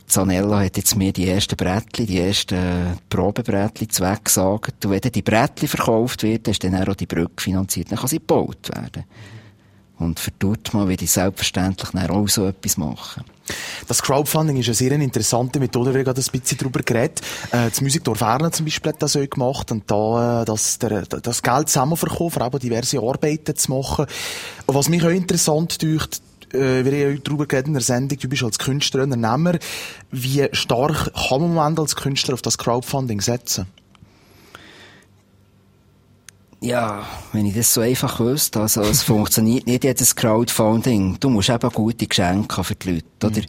Zanella 0.06 0.60
hat 0.60 0.76
jetzt 0.76 0.96
mir 0.96 1.12
die 1.12 1.28
ersten 1.28 1.56
Brettli, 1.56 2.04
die 2.04 2.20
ersten 2.20 2.98
Probebrettli 3.08 3.88
zweckgesagt. 3.88 4.84
Und 4.84 4.90
wenn 4.90 5.00
dann 5.00 5.12
die 5.12 5.22
Brettli 5.22 5.68
verkauft 5.68 6.22
wird, 6.22 6.48
ist 6.48 6.62
dann 6.62 6.76
auch 6.76 6.94
die 6.94 7.06
Brücke 7.06 7.42
finanziert. 7.42 7.90
Dann 7.90 7.98
kann 7.98 8.08
sie 8.08 8.18
gebaut 8.18 8.70
werden. 8.74 9.04
Und 9.98 10.18
für 10.18 10.30
dort 10.38 10.72
mal 10.72 10.88
werde 10.88 11.04
ich 11.04 11.10
selbstverständlich 11.10 11.90
dann 11.90 12.10
auch 12.10 12.26
so 12.26 12.46
etwas 12.46 12.78
machen. 12.78 13.22
Das 13.86 14.02
Crowdfunding 14.02 14.56
ist 14.56 14.68
eine 14.68 14.74
sehr 14.74 14.92
interessante 14.92 15.58
Methode, 15.58 15.92
wir 15.92 15.98
haben 15.98 16.04
gerade 16.04 16.20
ein 16.20 16.40
bisschen 16.40 16.58
darüber 16.58 16.80
geredet. 16.80 17.20
Äh, 17.50 17.68
das 17.68 17.80
Musikdorf 17.80 18.20
Erna 18.20 18.50
zum 18.50 18.64
Beispiel 18.64 18.92
hat 18.92 19.02
das 19.02 19.16
auch 19.16 19.28
gemacht 19.28 19.72
und 19.72 19.90
da 19.90 20.42
äh, 20.42 20.44
das, 20.44 20.78
der, 20.78 21.02
das 21.02 21.42
Geld 21.42 21.68
zusammenverkaufen, 21.68 22.42
aber 22.42 22.58
diverse 22.58 22.98
Arbeiten 22.98 23.56
zu 23.56 23.72
machen. 23.72 24.06
Und 24.66 24.74
was 24.74 24.88
mich 24.88 25.02
auch 25.02 25.10
interessant 25.10 25.82
dünkt, 25.82 26.22
äh, 26.54 26.84
wir 26.84 26.92
haben 26.92 27.12
heute 27.14 27.20
darüber 27.20 27.46
geredet 27.46 27.68
in 27.68 27.74
der 27.74 27.82
Sendung, 27.82 28.18
du 28.18 28.28
bist 28.28 28.42
als 28.42 28.58
Künstler 28.58 29.02
Unternehmer. 29.02 29.58
Wie 30.10 30.48
stark 30.52 31.12
kann 31.14 31.40
man 31.40 31.50
im 31.50 31.54
Moment 31.54 31.78
als 31.78 31.96
Künstler 31.96 32.34
auf 32.34 32.42
das 32.42 32.58
Crowdfunding 32.58 33.20
setzen? 33.20 33.66
Ja, 36.62 37.06
wenn 37.32 37.46
ich 37.46 37.54
das 37.54 37.72
so 37.72 37.80
einfach 37.80 38.20
wüsste, 38.20 38.60
also 38.60 38.82
es 38.82 39.02
funktioniert 39.02 39.66
nicht 39.66 39.82
jedes 39.82 40.14
Crowdfunding. 40.14 41.16
Du 41.18 41.30
musst 41.30 41.48
eben 41.48 41.70
gute 41.70 42.06
Geschenke 42.06 42.56
haben 42.58 42.64
für 42.64 42.74
die 42.74 42.94
Leute, 42.94 43.26
oder? 43.26 43.40
Mhm 43.40 43.46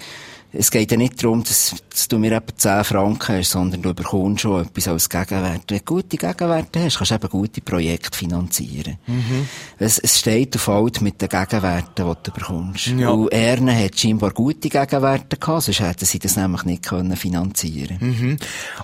es 0.54 0.70
geht 0.70 0.92
ja 0.92 0.98
nicht 0.98 1.24
darum, 1.24 1.44
dass, 1.44 1.76
dass 1.90 2.08
du 2.10 2.18
mir 2.18 2.34
eben 2.34 2.46
10 2.56 2.84
Franken 2.84 3.38
hast, 3.38 3.52
sondern 3.52 3.82
du 3.82 3.94
bekommst 3.94 4.42
schon 4.42 4.66
etwas 4.66 4.88
als 4.90 5.10
Gegenwert. 5.10 5.64
Wenn 5.70 5.78
du 5.78 5.86
gute 5.86 6.18
Gegenwerte 6.18 6.84
hast, 6.84 6.98
kannst 6.98 7.12
du 7.12 7.16
eben 7.16 7.30
gute 7.30 7.62
Projekte 7.62 8.18
finanzieren. 8.18 8.98
Mhm. 9.08 9.48
Es, 9.80 9.98
es 9.98 10.20
steht 10.20 10.56
auf 10.58 10.68
alt 10.68 11.02
mit 11.02 11.22
den 11.22 11.30
Gegenwerten, 11.30 12.06
die 12.06 12.24
du 12.24 12.32
bekommst. 12.32 12.88
Ja. 12.88 13.10
Und 13.10 13.32
Erne 13.32 13.82
hat 13.82 13.98
scheinbar 13.98 14.32
gute 14.32 14.68
Gegenwerte 14.68 15.38
gehabt, 15.38 15.64
sonst 15.64 15.80
hätten 15.80 16.06
sie 16.06 16.20
das 16.20 16.36
nämlich 16.36 16.64
nicht 16.64 16.84
können 16.84 17.16
finanzieren 17.16 17.98
mhm. 18.00 18.38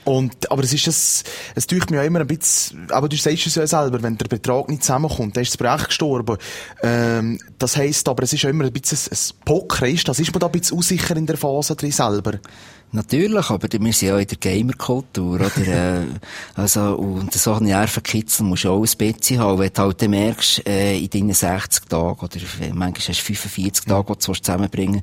Und, 0.06 0.50
aber 0.50 0.64
es 0.64 0.74
ist 0.74 0.88
das, 0.88 1.24
es 1.56 1.68
tut 1.68 1.92
mir 1.92 1.98
ja 1.98 2.04
immer 2.04 2.22
ein 2.22 2.28
bisschen, 2.28 2.90
aber 2.92 3.10
du 3.10 3.18
sagst 3.18 3.46
es 3.46 3.56
ja 3.56 3.68
selber, 3.68 4.02
wenn 4.02 4.18
der 4.18 4.28
Betrag 4.28 4.70
nicht 4.70 4.84
zusammenkommt, 4.84 5.36
dann 5.36 5.44
ist 5.44 5.52
das 5.52 5.58
Projekt 5.58 5.88
gestorben. 5.88 6.38
Ähm, 6.82 7.40
das 7.60 7.76
heisst 7.76 8.08
aber, 8.08 8.24
es 8.24 8.32
ist 8.32 8.44
ja 8.44 8.50
immer 8.50 8.64
ein 8.64 8.72
bisschen 8.72 9.00
ein, 9.12 9.18
ein 9.18 9.46
Poker, 9.46 9.88
ist 9.88 10.08
das? 10.08 10.20
Ist 10.20 10.32
man 10.32 10.40
da 10.40 10.46
ein 10.46 10.52
bisschen 10.54 10.78
unsicher 10.78 11.16
in 11.18 11.26
der 11.26 11.38
Phase? 11.38 11.57
Hören 11.62 11.78
drin 11.78 11.92
selber? 11.92 12.40
Natürlich, 12.94 13.50
aber 13.50 13.68
wir 13.70 13.94
sind 13.94 14.08
ja 14.08 14.18
in 14.18 14.28
der 14.28 14.38
Gamer-Kultur, 14.38 15.36
oder? 15.36 15.58
äh, 15.68 16.06
also, 16.56 16.96
und 16.96 17.34
so 17.34 17.54
einen 17.54 17.66
Nervenkitzel 17.66 18.46
musst 18.46 18.64
du 18.64 18.70
auch 18.70 18.86
ein 18.86 19.12
bisschen 19.14 19.40
haben. 19.40 19.60
Wenn 19.60 19.74
du 19.74 19.82
halt 19.82 20.02
merkst, 20.08 20.66
äh, 20.66 20.98
in 20.98 21.10
deinen 21.10 21.34
60 21.34 21.86
Tagen, 21.86 22.18
oder 22.18 22.40
manchmal 22.74 23.08
hast 23.08 23.20
du 23.20 23.34
45 23.34 23.86
Tage, 23.86 24.14
die 24.14 24.26
du 24.26 24.34
zusammenbringen 24.34 25.02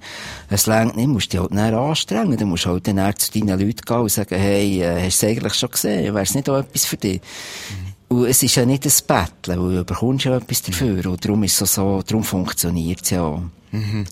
es 0.48 0.66
längt 0.66 0.96
nicht, 0.96 1.08
musst 1.08 1.26
du 1.26 1.30
dich 1.32 1.40
halt 1.40 1.52
näher 1.52 1.78
anstrengen. 1.78 2.38
Du 2.38 2.46
musst 2.46 2.64
halt 2.64 2.88
dann 2.88 3.16
zu 3.16 3.30
deinen 3.32 3.60
Leuten 3.60 3.82
gehen 3.82 3.96
und 3.98 4.10
sagen, 4.10 4.38
hey, 4.38 4.80
äh, 4.80 5.04
hast 5.04 5.22
du 5.22 5.26
es 5.26 5.30
eigentlich 5.30 5.54
schon 5.54 5.70
gesehen? 5.70 6.14
Wäre 6.14 6.22
es 6.22 6.34
nicht 6.34 6.48
auch 6.48 6.58
etwas 6.58 6.86
für 6.86 6.96
dich? 6.96 7.20
Mhm. 7.20 8.16
Und 8.16 8.26
es 8.26 8.42
ist 8.42 8.54
ja 8.54 8.64
nicht 8.64 8.86
ein 8.86 8.92
Betteln, 9.06 9.60
weil 9.60 9.76
du 9.76 9.84
bekommst 9.84 10.24
ja 10.24 10.36
etwas 10.36 10.62
dafür. 10.62 11.04
Und 11.06 11.22
darum 11.22 11.42
ist 11.42 11.60
es 11.60 11.74
so, 11.74 12.02
darum 12.02 12.24
funktioniert 12.24 13.02
es 13.02 13.10
ja. 13.10 13.42
Mhm. 13.72 14.06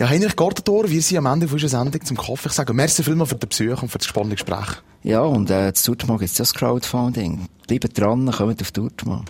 Ja, 0.00 0.08
Heinrich 0.08 0.34
Gartentor, 0.34 0.88
wir 0.88 1.02
sind 1.02 1.18
am 1.18 1.26
Ende 1.26 1.46
von 1.46 1.56
unserer 1.56 1.78
Sendung 1.78 2.02
zum 2.02 2.16
Kaffee. 2.16 2.48
Ich 2.48 2.54
sage 2.54 2.72
merci 2.72 3.02
vielmals 3.02 3.28
für 3.28 3.36
den 3.36 3.50
Besuch 3.50 3.82
und 3.82 3.90
für 3.90 3.98
das 3.98 4.06
spannende 4.06 4.36
Gespräch. 4.36 4.80
Ja, 5.02 5.20
und 5.20 5.50
äh, 5.50 5.74
zu 5.74 5.94
Turtmann 5.94 6.16
gibt 6.16 6.30
es 6.30 6.38
das 6.38 6.54
Crowdfunding. 6.54 7.48
Bleibt 7.68 8.00
dran, 8.00 8.30
kommt 8.30 8.62
auf 8.62 8.72
Turtmann. 8.72 9.26